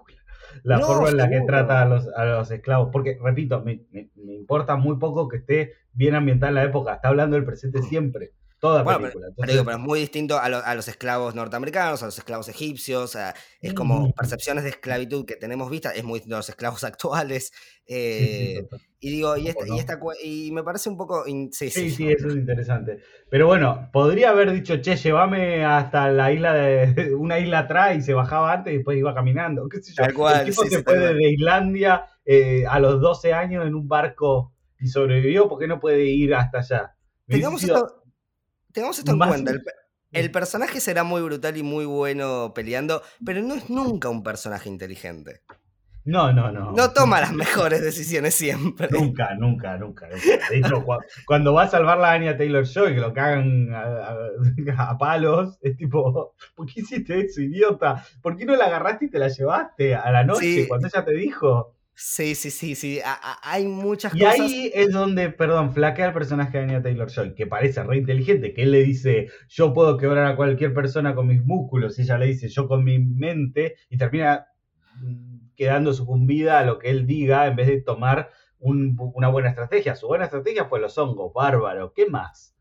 [0.62, 2.90] la forma en la que trata a los, a los esclavos.
[2.92, 6.94] Porque, repito, me, me, importa muy poco que esté bien ambientada en la época.
[6.94, 8.32] Está hablando del presente siempre.
[8.60, 9.28] Toda película.
[9.38, 13.16] Pero, es muy distinto a, a, los esclavos norteamericanos, a los esclavos egipcios.
[13.62, 17.52] es como percepciones de esclavitud que tenemos vistas, es muy distinto a los esclavos actuales.
[17.86, 18.68] Eh,
[19.00, 21.24] y digo, y, esta, y, y, me parece un poco.
[21.24, 23.00] sí, sí, sí, eso es interesante.
[23.30, 27.14] Pero bueno, podría haber dicho, che, llévame hasta la isla de.
[27.18, 29.68] una isla atrás y se bajaba antes y después iba caminando.
[29.68, 30.04] ¿Qué sé yo?
[30.04, 34.88] El tipo se fue de Islandia eh, a los 12 años en un barco y
[34.88, 36.94] sobrevivió, ¿por qué no puede ir hasta allá?
[37.26, 37.99] Tengamos esto,
[38.72, 39.52] tengamos esto en cuenta.
[40.12, 44.68] el personaje será muy brutal y muy bueno peleando, pero no es nunca un personaje
[44.68, 45.42] inteligente.
[46.04, 46.72] No, no, no.
[46.72, 48.88] No toma las mejores decisiones siempre.
[48.90, 50.08] Nunca, nunca, nunca.
[50.08, 50.84] De hecho,
[51.26, 56.34] cuando va a salvar la Anya Taylor Joy, que lo cagan a, palos, es tipo,
[56.54, 58.04] ¿por qué hiciste eso, idiota?
[58.22, 61.12] ¿Por qué no la agarraste y te la llevaste a la noche cuando ella te
[61.12, 61.76] dijo?
[62.02, 62.98] Sí, sí, sí, sí.
[63.42, 64.38] hay muchas cosas.
[64.38, 67.98] Y ahí es donde, perdón, flaquea el personaje de Anya Taylor Joy, que parece re
[67.98, 72.02] inteligente, que él le dice, yo puedo quebrar a cualquier persona con mis músculos, y
[72.02, 74.46] ella le dice, yo con mi mente, y termina
[75.54, 79.94] quedando sucumbida a lo que él diga en vez de tomar una buena estrategia.
[79.94, 81.92] Su buena estrategia fue los hongos, bárbaro.
[81.92, 82.56] ¿Qué más?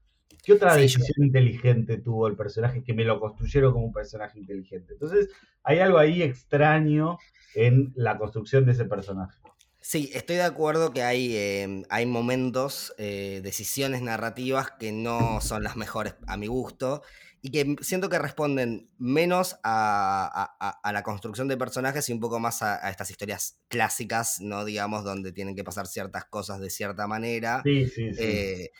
[0.49, 4.93] ¿Qué otra decisión inteligente tuvo el personaje que me lo construyeron como un personaje inteligente?
[4.93, 5.29] Entonces,
[5.61, 7.19] hay algo ahí extraño
[7.53, 9.37] en la construcción de ese personaje.
[9.79, 15.61] Sí, estoy de acuerdo que hay, em, hay momentos, eh, decisiones narrativas que no son
[15.61, 17.03] las mejores a mi gusto
[17.43, 22.63] y que siento que responden menos a, la construcción de personajes y un poco más
[22.63, 24.65] a, estas historias clásicas, ¿no?
[24.65, 27.61] Digamos, donde tienen que pasar ciertas cosas de cierta manera.
[27.63, 28.19] Sí, sí, sí.
[28.19, 28.71] Eh,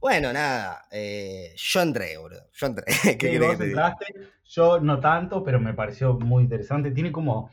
[0.00, 2.36] bueno, nada, eh, yo entré, bro.
[2.52, 2.84] Yo entré.
[4.44, 6.90] yo no tanto, pero me pareció muy interesante.
[6.90, 7.50] Tiene como,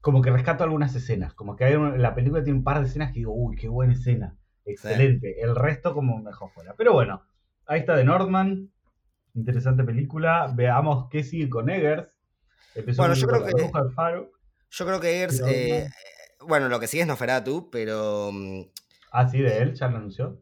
[0.00, 3.12] como que rescato algunas escenas, como que hay la película tiene un par de escenas
[3.12, 4.36] que digo, uy, qué buena escena.
[4.64, 5.40] Excelente.
[5.42, 6.74] El resto como mejor fuera.
[6.76, 7.22] Pero bueno,
[7.66, 8.70] ahí está de Nordman,
[9.34, 10.52] Interesante película.
[10.54, 12.16] Veamos qué sigue con Eggers.
[12.96, 13.52] bueno, yo creo, que,
[14.70, 15.42] yo creo que Eggers.
[15.44, 15.88] Eh,
[16.40, 18.30] bueno, lo que sigue es Noferatu, pero.
[18.32, 18.62] Mm,
[19.10, 20.40] ah, sí, de él, ya lo anunció.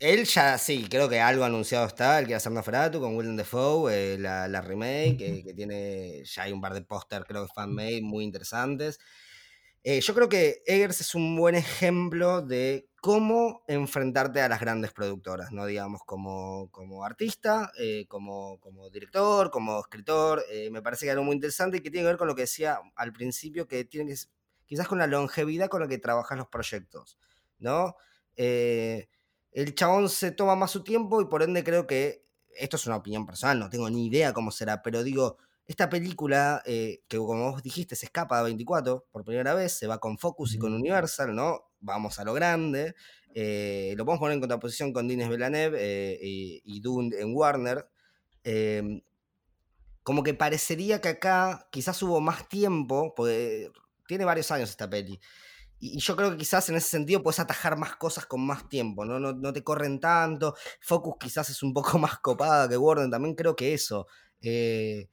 [0.00, 4.14] Él ya, sí, creo que algo anunciado está, el que ser Noferatu con Willem Dafoe,
[4.14, 8.00] eh, la, la, remake, que, tiene, ya hay un par de póster, creo que fan-made,
[8.02, 8.98] muy interesantes.
[9.84, 14.92] Eh, yo creo que Eggers es un buen ejemplo de cómo enfrentarte a las grandes
[14.92, 15.66] productoras, ¿no?
[15.66, 20.44] Digamos, como, como artista, eh, como, como, director, como escritor.
[20.50, 22.42] Eh, me parece que algo muy interesante y que tiene que ver con lo que
[22.42, 24.20] decía al principio, que tiene que
[24.66, 27.18] quizás con la longevidad con la que trabajas los proyectos,
[27.58, 27.96] ¿no?
[28.36, 29.08] Eh,
[29.52, 32.26] el chabón se toma más su tiempo y por ende creo que,
[32.58, 36.62] esto es una opinión personal, no tengo ni idea cómo será, pero digo, esta película,
[36.64, 40.54] que como vos dijiste, se escapa de 24 por primera vez, se va con Focus
[40.54, 41.70] y con Universal, ¿no?
[41.80, 42.94] vamos a lo grande.
[43.34, 47.88] Eh, lo podemos poner en contraposición con Dines Villeneuve eh, y, Dune en Warner.
[48.44, 49.02] Em,
[50.02, 53.70] como que parecería que acá quizás hubo más tiempo, porque
[54.06, 55.20] tiene varios años esta peli.
[55.80, 59.04] Y, yo creo que quizás en ese sentido puedes atajar más cosas con más tiempo,
[59.04, 59.18] ¿no?
[59.18, 60.54] No, te corren tanto.
[60.80, 64.06] Focus quizás es un poco más copada que Warner, también creo que eso.
[64.42, 65.08] Eh,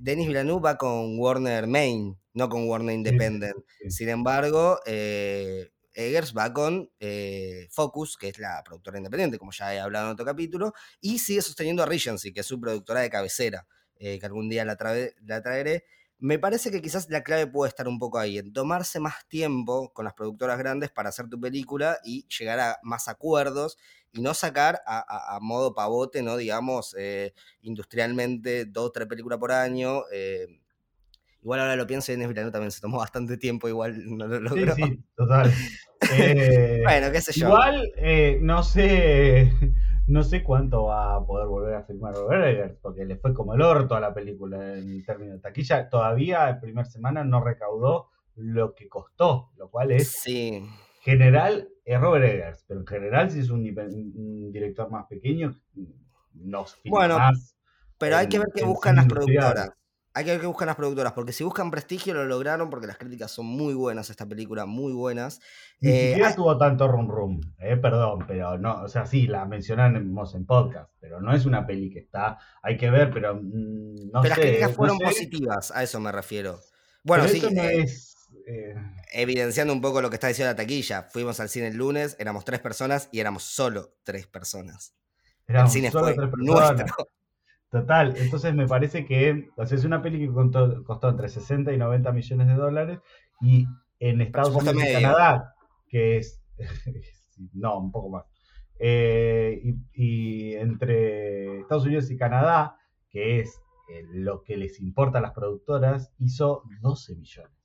[0.00, 3.56] Denis Villeneuve va con Warner Main, no con Warner Independent.
[3.88, 9.74] Sin embargo, eh, Eggers va con eh, Focus, que es la productora independiente, como ya
[9.74, 13.10] he hablado en otro capítulo, y sigue sosteniendo a Regency, que es su productora de
[13.10, 14.76] cabecera, eh, que algún día la,
[15.24, 15.84] la traeré.
[16.24, 19.92] Me parece que quizás la clave puede estar un poco ahí, en tomarse más tiempo
[19.92, 23.76] con las productoras grandes para hacer tu película y llegar a más acuerdos
[24.10, 26.38] y no sacar a, modo pavote, ¿no?
[26.38, 30.04] Digamos, eh, industrialmente dos o tres películas por año.
[30.10, 30.46] Eh,
[31.42, 34.40] igual ahora lo pienso y en Villeneuve también se tomó bastante tiempo, igual no lo
[34.40, 34.74] logró.
[34.76, 35.52] Sí, sí, total.
[36.18, 37.48] Eh, bueno, qué sé yo.
[37.48, 37.92] Igual,
[38.42, 39.50] no sé
[40.06, 43.54] no sé cuánto va a poder volver a filmar Robert Eggers, porque le fue como
[43.54, 45.88] el orto a la película en términos de taquilla.
[45.88, 50.64] Todavía en primera semana no recaudó lo que costó, lo cual es sí.
[51.00, 53.62] general, es Robert Eggers, pero en general si es un,
[54.52, 55.58] director más pequeño,
[56.34, 57.56] no bueno, más.
[57.98, 59.70] Pero hay que ver qué buscan las productoras.
[60.16, 62.96] Hay que ver qué buscan las productoras, porque si buscan prestigio lo lograron, porque las
[62.96, 65.40] críticas son muy buenas, esta película muy buenas.
[65.80, 69.44] Ni eh, siquiera tuvo tanto rum rum, eh, perdón, pero no, o sea, sí, la
[69.44, 74.12] mencionamos en podcast, pero no es una peli que está, hay que ver, pero mm,
[74.12, 74.28] no pero sé.
[74.28, 76.60] las críticas fueron positivas, a eso me refiero.
[77.02, 77.42] Bueno, sí.
[78.46, 78.74] Eh,
[79.12, 82.44] evidenciando un poco lo que está diciendo la taquilla, fuimos al cine el lunes, éramos
[82.44, 84.94] tres personas y éramos solo tres personas.
[85.48, 86.86] el cine fue nuestro.
[87.74, 92.46] Total, entonces me parece que es una peli que costó, entre 60 y 90 millones
[92.46, 93.00] de dólares
[93.40, 93.66] y
[93.98, 95.56] en Estados Unidos y Canadá,
[95.88, 96.40] que es,
[97.52, 98.26] no, un poco más,
[98.78, 99.60] eh,
[99.92, 102.76] y, entre Estados Unidos y Canadá,
[103.10, 103.60] que es
[103.90, 107.58] eh, lo que les importa a las productoras, hizo 12 millones.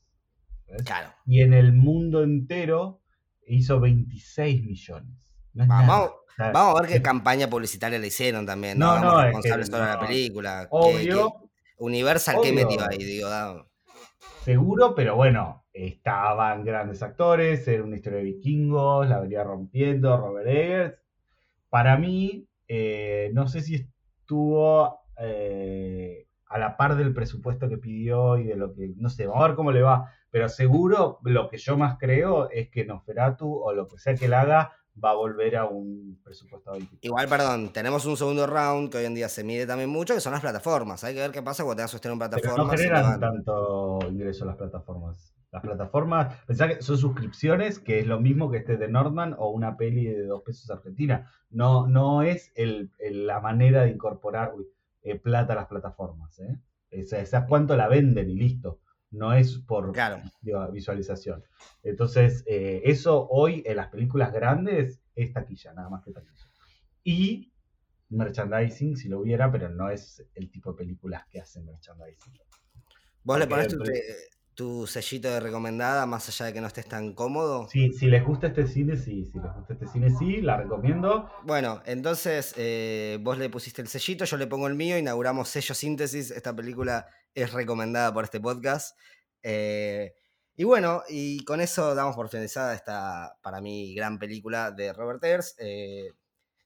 [0.86, 1.10] Claro.
[1.28, 3.04] Y en el mundo entero
[3.46, 5.29] hizo 26 millones.
[5.68, 9.00] Vamos, Vamos a ver qué campaña publicitaria le hicieron también, ¿no?
[9.00, 10.68] no, responsables de la película.
[10.70, 11.50] Obvio.
[11.78, 12.98] Universal, ¿qué metió ahí?
[12.98, 13.30] Digo,
[14.44, 20.48] Seguro, pero bueno, estaban grandes actores, era una historia de vikingos, la venía rompiendo, Robert
[20.48, 20.96] Eggers.
[21.70, 28.38] Para mí, eh, no sé si estuvo eh, a la par del presupuesto que pidió
[28.38, 31.50] y de lo que, no sé, vamos a ver cómo le va, pero seguro lo
[31.50, 34.74] que yo más creo es que Nosferatu o lo que sea que él haga
[35.04, 39.16] va a volver a un presupuesto Igual, perdón, tenemos un segundo round que hoy en
[39.16, 41.04] día se mide también mucho, que son las plataformas.
[41.04, 42.58] Hay que ver qué pasa cuando tengas sostener en plataformas.
[42.58, 45.36] no generan tanto ingreso las plataformas.
[45.52, 49.50] Las plataformas, pensá que son suscripciones, que es lo mismo que este de Nordman o
[49.50, 51.32] una peli de dos pesos argentina.
[51.50, 54.52] No, no es el, la manera de incorporar
[55.02, 56.40] eh, plata a las plataformas.
[56.40, 56.60] ¿eh?
[56.92, 57.14] Es,
[57.48, 58.80] cuánto la venden y listo
[59.12, 59.94] no es por
[60.72, 61.44] visualización.
[61.84, 66.48] Entonces, eh, eso hoy en las películas grandes es taquilla, nada más que taquilla.
[67.04, 67.52] Y
[68.10, 72.34] merchandising, si lo hubiera, pero no es el tipo de películas que hacen merchandising.
[73.24, 73.76] Vos le pones
[74.56, 77.68] tu, sellito de recomendada, más allá de que no estés tan cómodo.
[77.70, 81.30] Sí, si les gusta este cine, sí, si les gusta este cine, sí, la recomiendo.
[81.44, 85.74] Bueno, entonces eh, vos le pusiste el sellito, yo le pongo el mío, inauguramos sello
[85.74, 88.98] síntesis, esta película es recomendada por este podcast.
[89.44, 90.14] Eh,
[90.56, 95.24] y bueno, y con eso damos por finalizada esta, para mí, gran película de Robert
[95.24, 95.56] Eggers.
[95.58, 96.12] Eh,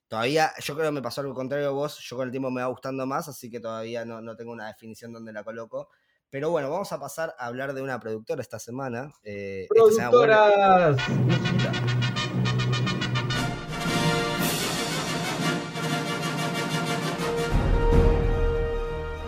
[0.08, 2.60] todavía, yo creo que me pasó algo contrario a vos, yo con el tiempo me
[2.60, 5.90] va gustando más, así que todavía no, no tengo una definición donde la coloco.
[6.28, 9.12] Pero bueno, vamos a pasar a hablar de una productora esta semana.
[9.22, 10.96] Eh, ¡Productoras!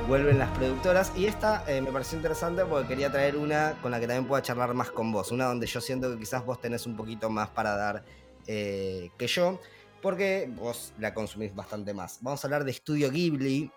[0.06, 1.12] Vuelven las productoras.
[1.16, 4.40] Y esta eh, me pareció interesante porque quería traer una con la que también pueda
[4.40, 5.32] charlar más con vos.
[5.32, 8.04] Una donde yo siento que quizás vos tenés un poquito más para dar
[8.46, 9.60] eh, que yo.
[10.00, 12.18] Porque vos la consumís bastante más.
[12.20, 13.70] Vamos a hablar de Studio Ghibli.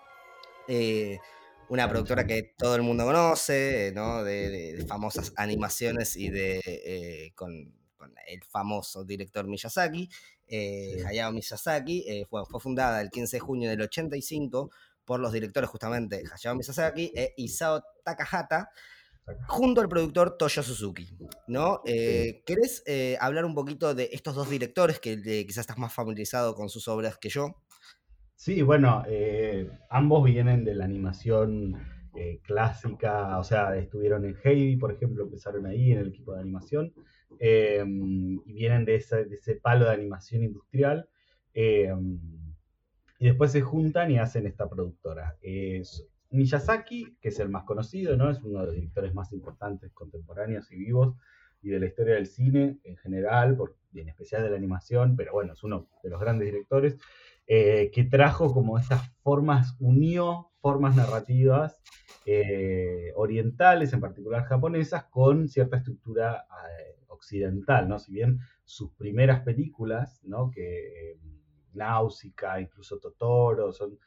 [0.67, 1.17] Eh,
[1.69, 4.23] una productora que todo el mundo conoce, ¿no?
[4.23, 7.51] De, famosas animaciones y de con,
[8.27, 10.09] el famoso director Miyazaki,
[11.07, 12.25] Hayao Miyazaki.
[12.29, 14.71] fue, fue fundada el 15 de junio del 85
[15.09, 18.69] por los directores justamente Hayao Miyazaki e Isao Takahata,
[19.47, 21.09] junto al productor Toyo Suzuki.
[21.47, 21.81] ¿no?
[21.83, 26.53] Eh, ¿Querés eh, hablar un poquito de estos dos directores que quizás estás más familiarizado
[26.53, 27.55] con sus obras que yo?
[28.35, 31.75] Sí, bueno, eh, ambos vienen de la animación
[32.43, 36.93] clásica, o sea, estuvieron en Heidi, por ejemplo, empezaron ahí en el equipo de animación.
[37.39, 41.09] y vienen de ese, de ese, palo de animación industrial.
[43.19, 45.37] Y después se juntan y hacen esta productora.
[46.31, 48.29] Miyazaki, que es el más conocido, ¿no?
[48.29, 51.15] Es uno de los directores más importantes contemporáneos y vivos
[51.61, 53.57] y de la historia del cine en general,
[53.91, 56.97] y en especial de la animación, pero bueno, es uno de los grandes directores,
[57.47, 61.81] eh, que trajo como estas formas, unió formas narrativas
[62.25, 66.45] eh, orientales, en particular japonesas, con cierta estructura
[66.79, 67.97] eh, occidental, ¿no?
[67.97, 70.51] Si bien sus primeras películas, ¿no?
[70.51, 71.17] Que
[71.73, 73.97] Náusica, incluso Totoro, son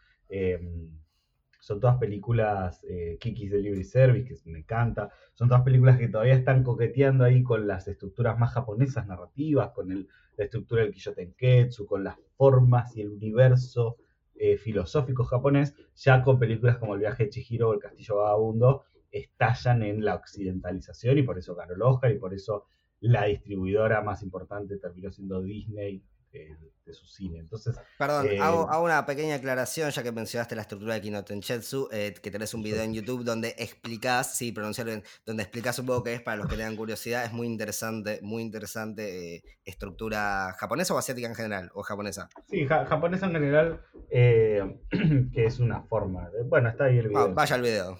[1.62, 5.10] son todas películas eh, Kiki's Delivery Service, que me encanta.
[5.32, 9.88] Son todas películas que todavía están coqueteando ahí con las estructuras más japonesas narrativas, con
[9.88, 13.96] la estructura del Kiyotenketsu, con las formas y el universo
[14.34, 15.72] eh, filosófico japonés.
[15.94, 18.82] Ya con películas como El viaje de Chihiro o El castillo vagabundo
[19.12, 22.64] estallan en la occidentalización y por eso ganó el Oscar y por eso
[22.98, 26.02] la distribuidora más importante terminó siendo Disney
[26.32, 27.38] de, su cine.
[27.38, 31.88] Entonces, Perdón, eh, hago, una pequeña aclaración, ya que mencionaste la estructura de Kino Tenchetsu,
[31.92, 35.86] eh, que tenés un video en YouTube donde explicás, sí, pronunciarlo bien, donde explicás un
[35.86, 37.24] poco qué es para los que tengan curiosidad.
[37.24, 42.28] Es muy interesante, muy interesante eh, estructura japonesa o asiática en general, o japonesa.
[42.48, 43.80] Sí, japonesa en general,
[44.10, 46.28] que es una forma.
[46.46, 47.20] bueno, está ahí el video.
[47.22, 47.98] Ah, vaya al video.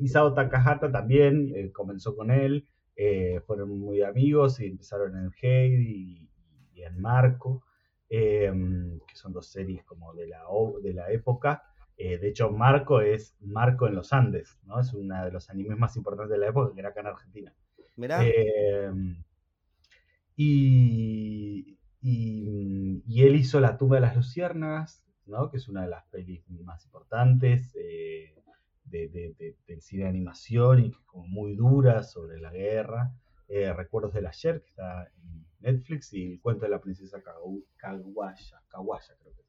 [0.00, 2.68] Isao Takahata también comenzó con él.
[3.46, 6.28] fueron muy amigos y empezaron en el Hate y
[6.76, 7.64] y en Marco,
[8.08, 10.42] em, que son dos series como de la,
[10.82, 11.62] de la época.
[11.96, 14.78] Eh, de hecho, Marco es Marco en los Andes, ¿no?
[14.78, 17.54] Es uno de los animes más importantes de la época que era acá en Argentina.
[17.96, 18.22] Mirá.
[18.22, 19.24] Em,
[20.36, 25.50] y, y, él hizo La tumba de las luciérnagas, ¿no?
[25.50, 28.34] Que es una de las pelis más importantes eh,
[28.84, 33.12] del cine de animación y como muy dura sobre la guerra.
[33.48, 38.62] Eh, Recuerdos del ayer, que está en Netflix, y El cuento de la princesa Kawaya,
[38.68, 39.42] Kawaya creo que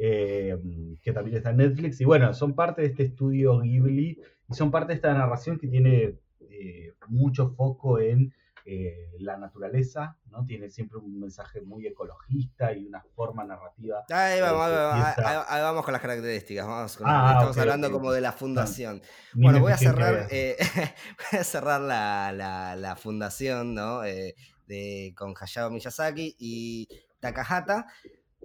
[0.00, 0.56] eh,
[1.02, 2.00] que también está en Netflix.
[2.00, 5.66] Y bueno, son parte de este estudio Ghibli y son parte de esta narración que
[5.66, 8.32] tiene eh, mucho foco en
[8.70, 10.44] eh, la naturaleza, ¿no?
[10.44, 14.04] Tiene siempre un mensaje muy ecologista y una forma narrativa.
[14.10, 19.00] Ahí vamos, con las características, vamos ah, estamos hablando como de la fundación.
[19.32, 20.58] bueno, voy a cerrar, eh,
[21.32, 24.04] voy a cerrar la, la, fundación, ¿no?
[24.04, 24.34] Eh,
[24.68, 26.88] de, con Hayao Miyazaki y
[27.18, 27.86] Takahata.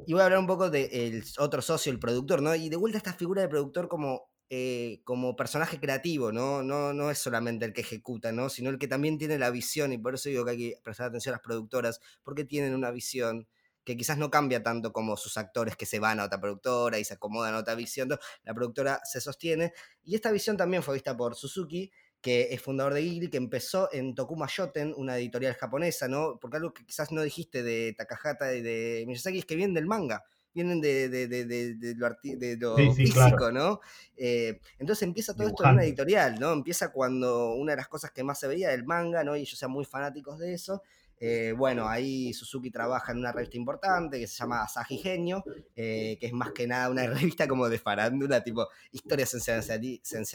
[0.07, 2.55] Y voy a hablar un poco del otro socio, el productor, ¿no?
[2.55, 6.61] Y de vuelta esta figura de productor como eh, como personaje creativo, ¿no?
[6.61, 6.93] ¿no?
[6.93, 8.49] No es solamente el que ejecuta, ¿no?
[8.49, 11.07] Sino el que también tiene la visión, y por eso digo que hay que prestar
[11.07, 13.47] atención a las productoras, porque tienen una visión
[13.83, 17.03] que quizás no cambia tanto como sus actores que se van a otra productora y
[17.03, 18.09] se acomodan a otra visión.
[18.43, 19.73] La productora se sostiene.
[20.03, 21.91] Y esta visión también fue vista por Suzuki,
[22.23, 26.39] que es fundador de Ghibli, que empezó en Tokuma Shoten, una editorial japonesa, ¿no?
[26.39, 29.85] Porque algo que quizás no dijiste de Takahata y de Miyazaki es que viene del
[29.85, 33.79] manga vienen de, de, de, de lo, físico, ¿no?
[34.15, 36.53] Eh, entonces empieza todo esto en una editorial, ¿no?
[36.53, 39.35] Empieza cuando una de las cosas que más se veía era el manga, ¿no?
[39.35, 40.83] Y ellos sean muy fanáticos de eso,
[41.25, 46.17] eh, bueno, ahí Suzuki trabaja en una revista importante que se llama Asahi Genio, eh,
[46.19, 50.29] que es más que nada una revista como de farándula, tipo historias sensacionalistas,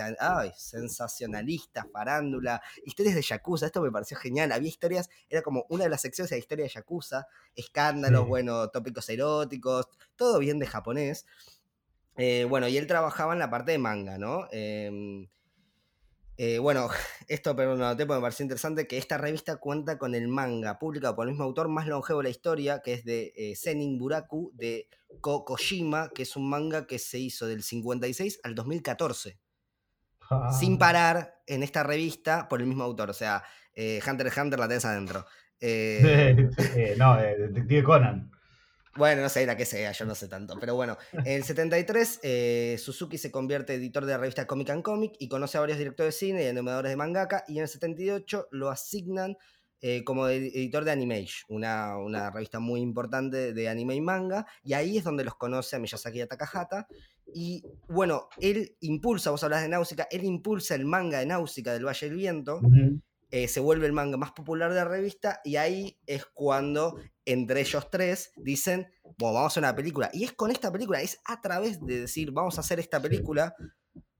[1.93, 3.66] farándula, historias de Yakuza.
[3.66, 4.51] Esto me pareció genial.
[4.51, 9.11] Había historias, era como una de las secciones de historia de Yakuza, escándalos, bueno, tópicos
[9.11, 11.26] eróticos, todo bien de japonés.
[12.16, 14.49] Eh, bueno, y él trabajaba en la parte de manga, ¿no?
[14.53, 15.28] Em,
[16.41, 16.89] eh, bueno,
[17.28, 21.16] esto pero no te me pareció interesante que esta revista cuenta con el manga publicado
[21.16, 24.53] por el mismo autor más longevo de la historia, que es de eh, Senin Buraku,
[24.55, 24.89] de
[25.20, 29.39] Kokoshima, que es un manga que se hizo del 56 al 2014.
[30.59, 30.78] Sin ah.
[30.78, 33.11] parar en esta revista por el mismo autor.
[33.11, 33.43] O sea,
[33.74, 35.26] eh, Hunter x Hunter la tenés adentro.
[36.99, 38.30] no, Detective Conan.
[38.99, 40.57] Bueno, no sé la que sea, yo no sé tanto.
[40.59, 44.82] Pero bueno, en el 73 eh, Suzuki se convierte editor de la revista Comic and
[44.82, 47.44] Comic y conoce a varios directores de cine y animadores de mangaka.
[47.46, 49.36] Y en el 78 lo asignan
[49.80, 54.46] eh, como editor de Animation, una, una, revista muy importante de anime y manga.
[54.64, 56.88] Y ahí es donde los conoce a Miyazaki y a Takahata.
[57.32, 61.86] Y bueno, él impulsa, vos hablas de Náusica, él impulsa el manga de Náusica del
[61.86, 62.61] Valle del Viento.
[63.30, 66.96] Eh, se vuelve el manga más popular de la revista y ahí es cuando
[67.28, 70.10] entre ellos tres dicen, bueno, vamos a hacer una película.
[70.12, 73.54] Y es con esta película, es a través de decir, vamos a hacer esta película,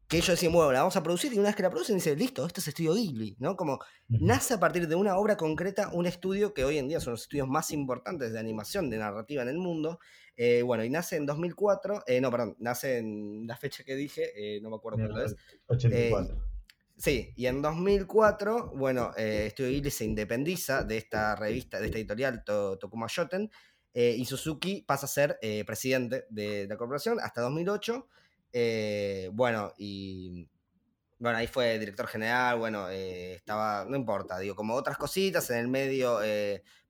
[0.09, 2.19] que ellos decían, bueno, la vamos a producir y una vez que la producen dicen,
[2.19, 3.57] listo, esto es Estudio Ghibli, ¿no?
[3.57, 3.79] Como
[4.09, 7.23] nace a partir de una obra concreta, un estudio que hoy en día son los
[7.23, 10.01] estudios más importantes de animación, de narrativa en el mundo.
[10.37, 14.61] Eh, bueno, y nace en 2004, eh, no, perdón, nace en la fecha que dije,
[14.63, 15.37] no me acuerdo cuándo es.
[15.67, 16.48] 84.
[16.99, 21.99] Sí, y en 2004, bueno, eh, Estudio Ghibli se independiza de esta revista, de esta
[21.99, 23.49] editorial Tokuma Shoten,
[23.95, 28.09] eh, y Suzuki pasa a ser eh, presidente de, la corporación hasta 2008.
[29.33, 30.49] bueno, y
[31.21, 35.69] bueno, ahí fue director general, bueno, estaba, no importa, digo, como otras cositas, en el
[35.69, 36.19] medio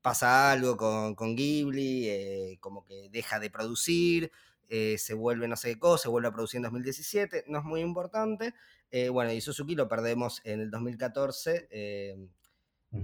[0.00, 4.32] pasa algo con, con Ghibli, como que deja de producir,
[4.68, 7.80] se vuelve no sé qué cosa, se vuelve a producir en 2017, no es muy
[7.82, 8.54] importante.
[8.90, 12.30] Eh, bueno, y Suzuki lo perdemos en el 2014, em,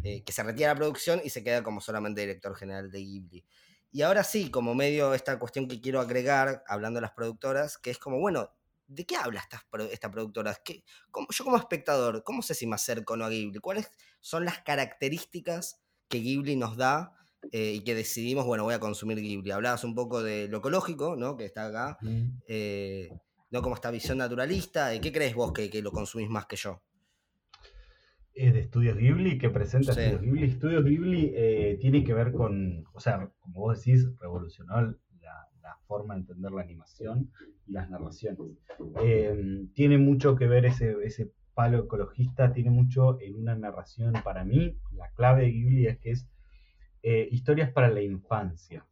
[0.02, 3.44] eh, que se retira la producción y se queda como solamente director general de Ghibli.
[3.92, 7.90] Y ahora sí, como medio esta cuestión que quiero agregar, hablando de las productoras, que
[7.90, 8.50] es como, bueno,
[8.86, 10.58] ¿de qué habla esta, esta productora?
[10.66, 13.60] yo como espectador, ¿cómo sé si me acerco o no a Ghibli?
[13.60, 17.12] ¿Cuáles son las características que Ghibli nos da
[17.52, 19.50] eh, y que decidimos, bueno, voy a consumir Ghibli?
[19.50, 21.36] Hablabas un poco de lo ecológico, ¿no?
[21.36, 21.98] Que está acá.
[23.54, 23.62] ¿No?
[23.62, 24.90] Como esta visión naturalista.
[25.00, 26.82] ¿Qué crees vos que, lo consumís más que yo?
[28.34, 30.44] Es de Estudios Ghibli, que presenta Estudios Ghibli.
[30.44, 34.98] Estudios Ghibli eh, tiene que ver con, o sea, como vos decís, revolucionó la,
[35.86, 37.30] forma de entender la animación
[37.66, 38.38] y las narraciones.
[39.02, 44.44] Em, tiene mucho que ver ese, ese palo ecologista, tiene mucho en una narración para
[44.44, 44.76] mí.
[44.92, 46.28] La clave de Ghibli es que es
[47.02, 48.86] eh, historias para la infancia,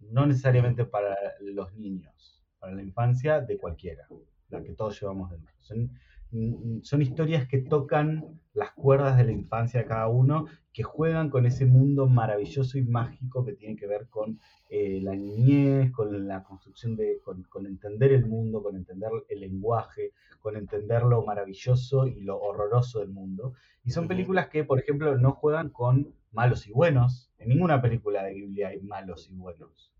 [0.00, 2.31] no necesariamente para los niños
[2.62, 4.06] para la infancia de cualquiera,
[4.48, 5.52] la que todos llevamos dentro.
[5.58, 5.90] Son,
[6.30, 11.28] mm, son historias que tocan las cuerdas de la infancia de cada uno, que juegan
[11.28, 14.38] con ese mundo maravilloso y mágico que tiene que ver con
[14.70, 20.12] eh, la niñez, con la construcción de, con, entender el mundo, con entender el lenguaje,
[20.38, 23.54] con entender lo maravilloso y lo horroroso del mundo.
[23.82, 27.28] Y son películas que, por ejemplo, no juegan con malos y buenos.
[27.38, 29.92] En ninguna película de Biblia hay malos y buenos.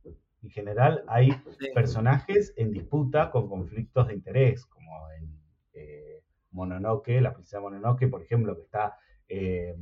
[0.43, 1.31] En general hay
[1.75, 5.39] personajes en disputa con conflictos de interés, como en
[5.73, 8.97] eh, Mononoke, la princesa Mononoke, por ejemplo, que está
[9.29, 9.77] eh,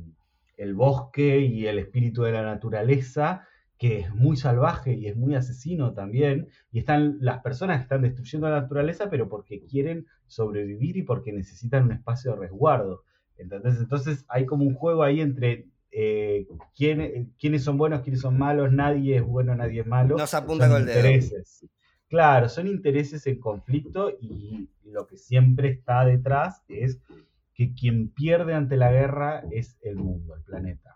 [0.57, 3.47] el bosque y el espíritu de la naturaleza,
[3.79, 8.03] que es muy salvaje y es muy asesino también, y están las personas que están
[8.03, 13.03] destruyendo la naturaleza, pero porque quieren sobrevivir y porque necesitan un espacio de resguardo.
[13.37, 18.71] Entonces, entonces hay como un juego ahí entre eh, quiénes son buenos, quiénes son malos,
[18.71, 20.17] nadie es bueno, nadie es malo.
[20.17, 21.67] Nos apunta con el intereses.
[22.07, 26.99] Claro, son intereses en conflicto y lo que siempre está detrás es
[27.53, 30.95] que quien pierde ante la guerra es el mundo, el planeta,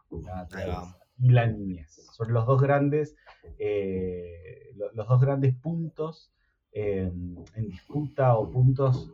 [1.17, 2.01] y la niñez.
[2.11, 3.15] Son los dos grandes,
[3.59, 6.33] eh, los dos grandes puntos
[6.71, 7.11] eh,
[7.55, 9.13] en disputa o puntos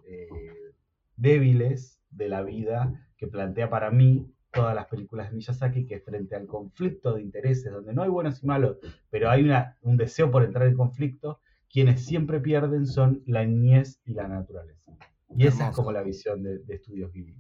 [1.17, 6.36] débiles de la vida que plantea para mí todas las películas de Miyazaki, que frente
[6.36, 8.78] al conflicto de intereses, donde no hay buenos y malos,
[9.10, 11.39] pero hay una, un deseo por entrar en conflicto,
[11.70, 14.91] quienes siempre pierden son la niñez y la naturaleza.
[15.36, 17.36] Y esa es como la visión de, Estudios Ghibli.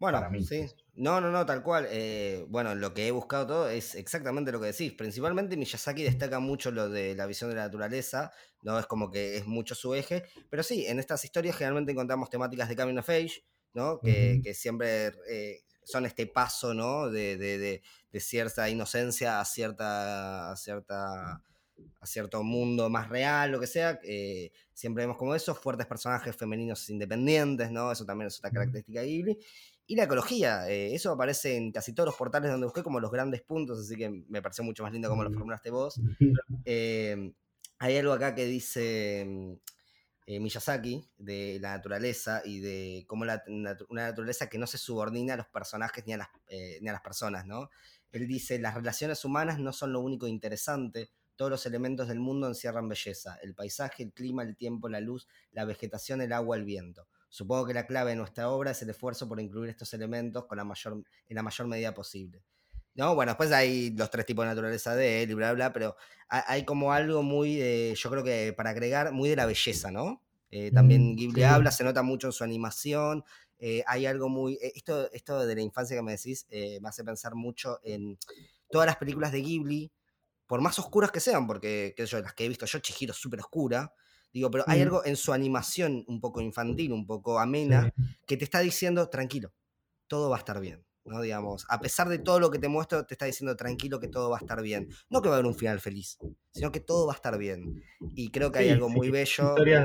[0.00, 0.66] Bueno, sí.
[0.94, 1.86] No, no, no, tal cual.
[1.88, 4.92] Eh, bueno, lo que he buscado todo es exactamente lo que decís.
[4.94, 8.32] Principalmente Miyazaki destaca mucho lo de la visión de la naturaleza,
[8.62, 8.80] ¿no?
[8.80, 10.24] Es como que es mucho su eje.
[10.50, 14.00] Pero sí, en estas historias generalmente encontramos temáticas de Coming of Age, ¿no?
[14.00, 17.10] Que, siempre eh, son este paso, ¿no?
[17.10, 21.42] De, de, de, cierta inocencia a cierta, a cierta
[22.00, 26.36] a cierto mundo más real, lo que sea, eh, siempre vemos como eso, fuertes personajes
[26.36, 27.92] femeninos independientes, ¿no?
[27.92, 29.38] Eso también es otra característica de Ghibli.
[29.86, 33.10] Y la ecología, eh, eso aparece en casi todos los portales donde busqué como los
[33.10, 36.00] grandes puntos, así que me parece mucho más lindo como lo formulaste vos.
[36.64, 37.32] Eh,
[37.78, 39.52] hay algo acá que dice mm,
[40.26, 45.34] eh, Miyazaki de la naturaleza y de cómo la, una naturaleza que no se subordina
[45.34, 47.70] a los personajes ni a, las, eh, ni a las personas, ¿no?
[48.12, 52.46] Él dice, las relaciones humanas no son lo único interesante, todos los elementos del mundo
[52.46, 56.64] encierran belleza, el paisaje, el clima, el tiempo, la luz, la vegetación, el agua, el
[56.64, 57.08] viento.
[57.30, 60.58] Supongo que la clave de nuestra obra es el esfuerzo por incluir estos elementos con
[60.58, 62.44] la mayor, en la mayor medida posible.
[62.94, 63.14] ¿No?
[63.14, 65.96] Bueno, después hay los tres tipos de naturaleza de él y bla, bla, pero
[66.28, 70.22] hay como algo muy, de, yo creo que para agregar, muy de la belleza, ¿no?
[70.52, 73.24] Eh, también mm, Ghibli habla, se nota mucho en su animación.
[73.58, 74.54] Eh, hay algo muy.
[74.54, 78.18] Eh, esto, esto de la infancia que me decís me hace pensar mucho en
[78.70, 79.90] todas las películas de Ghibli,
[80.46, 83.12] por más oscuras que sean, porque qué sé yo, las que he visto yo, Chihiro
[83.12, 83.94] es súper oscura.
[84.32, 84.82] Digo, pero hay mm.
[84.82, 87.92] algo en su animación un poco infantil, un poco amena,
[88.26, 89.52] que te está diciendo, tranquilo,
[90.06, 90.84] todo va a estar bien.
[91.04, 91.20] ¿No?
[91.20, 94.30] Digamos, a pesar de todo lo que te muestro, te está diciendo tranquilo que todo
[94.30, 94.88] va a estar bien.
[95.10, 96.18] No que va a haber un final feliz,
[96.50, 97.82] sino que todo va a estar bien.
[98.14, 99.48] Y creo que hay algo muy bello.
[99.50, 99.84] Historias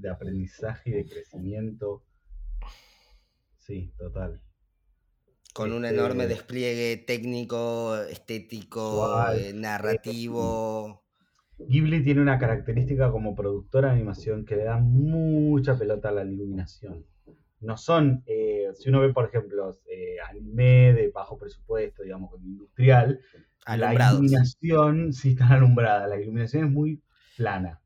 [0.00, 2.04] de, aprendizaje y de crecimiento.
[3.58, 4.42] Sí, total.
[5.54, 11.04] Con un enorme este despliegue técnico, estético, eh, narrativo.
[11.58, 16.24] Ghibli tiene una característica como productora de animación que le da mucha pelota a la
[16.24, 17.04] iluminación
[17.60, 23.20] no son, eh, si uno ve, por ejemplo, eh, anime de bajo presupuesto, digamos, industrial,
[23.66, 27.02] la iluminación sí está alumbrada, la iluminación es muy
[27.36, 27.80] plana.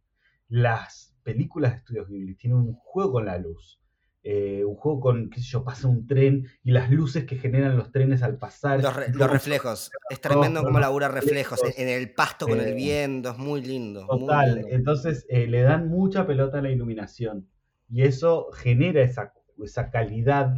[0.48, 3.78] Las películas de estudios Ghibli tienen un juego con la luz.
[4.24, 7.76] Eh, un juego con, qué sé yo, pasa un tren y las luces que generan
[7.76, 8.80] los trenes al pasar.
[8.80, 9.90] Los, reflejos.
[10.10, 11.60] Es tremendo como labura reflejos.
[11.76, 14.06] En el pasto con el viento, es muy lindo.
[14.06, 14.64] Total.
[14.68, 17.48] Entonces le dan mucha pelota a la iluminación.
[17.90, 20.56] Y eso genera esa esa calidad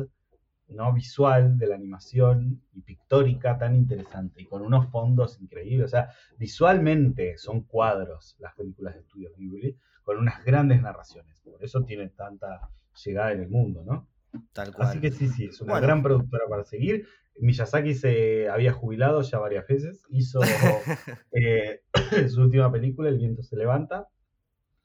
[0.68, 0.92] ¿no?
[0.92, 5.86] visual de la animación y pictórica tan interesante y con unos fondos increíbles.
[5.86, 11.40] O sea, visualmente son cuadros las películas de estudios Ghibli con unas grandes narraciones.
[11.40, 12.70] Por eso tiene tanta
[13.04, 14.08] llegada en el mundo, ¿no?
[14.52, 14.88] Tal cual.
[14.88, 17.06] Así que sí, sí, es una gran productora para seguir.
[17.38, 20.40] Miyazaki se había jubilado ya varias veces, hizo
[21.32, 21.82] eh,
[22.28, 24.08] su última película, El viento se levanta,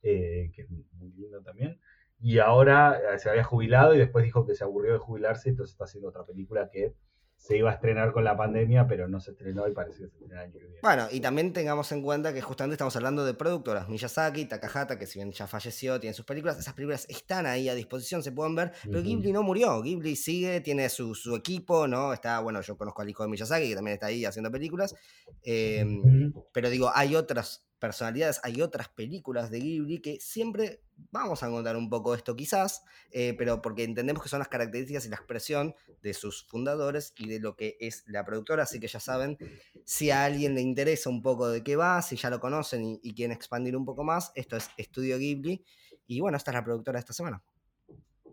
[0.02, 1.80] eh, que es muy lindo también
[2.22, 5.74] y ahora eh, se había jubilado y después dijo que se aburrió de jubilarse, entonces
[5.74, 6.94] está haciendo otra película que
[7.40, 10.14] se iba a estrenar con la pandemia, pero no se estrenó y parece que se
[10.14, 10.80] estrenará el año que viene.
[10.84, 15.08] Bueno, y también tengamos en cuenta que justamente estamos hablando de productoras, Miyazaki, Takahata, que
[15.08, 18.56] si bien ya falleció, tiene sus películas, esas películas están ahí a disposición, se pueden
[18.56, 22.12] ver, pero Ghibli no murió, Ghibli sigue, tiene su, equipo, ¿no?
[22.12, 24.94] Está, bueno, yo conozco al hijo de Miyazaki, que también está ahí haciendo películas,
[25.42, 31.50] em, pero digo, hay otras personalidades, hay otras películas de Ghibli que siempre vamos a
[31.50, 35.16] contar un poco esto quizás, eh, pero porque entendemos que son las características y la
[35.16, 39.38] expresión de sus fundadores y de lo que es la productora, así que ya saben,
[39.86, 43.14] si a alguien le interesa un poco de qué va, si ya lo conocen y,
[43.14, 45.64] quieren expandir un poco más, esto es Estudio Ghibli
[46.08, 47.42] y bueno, esta es la productora de esta semana.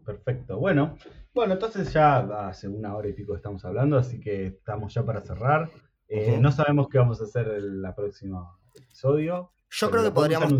[0.05, 0.97] Perfecto, bueno,
[1.34, 2.18] bueno, entonces ya
[2.49, 5.70] hace una hora y pico estamos hablando, así que estamos ya para cerrar.
[6.09, 9.52] Eh, no sabemos qué vamos a hacer la próxima episodio.
[9.70, 10.52] Yo creo que podríamos,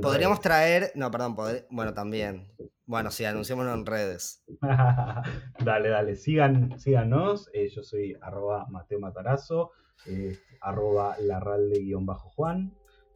[0.00, 1.36] podríamos traer, no, perdón,
[1.70, 2.48] bueno, también.
[2.86, 4.44] Bueno, sí, anunciémoslo en redes.
[5.64, 7.50] dale, dale, sigan, síganos.
[7.52, 9.72] Eh, yo soy arroba Mateo Matarazo,
[10.06, 12.72] eh, arroba larralde-juan.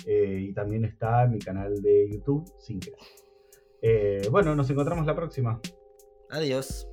[0.06, 2.80] Eh, y también está mi canal de YouTube, Sin
[4.30, 5.60] bueno, nos encontramos la próxima.
[6.30, 6.89] Adiós.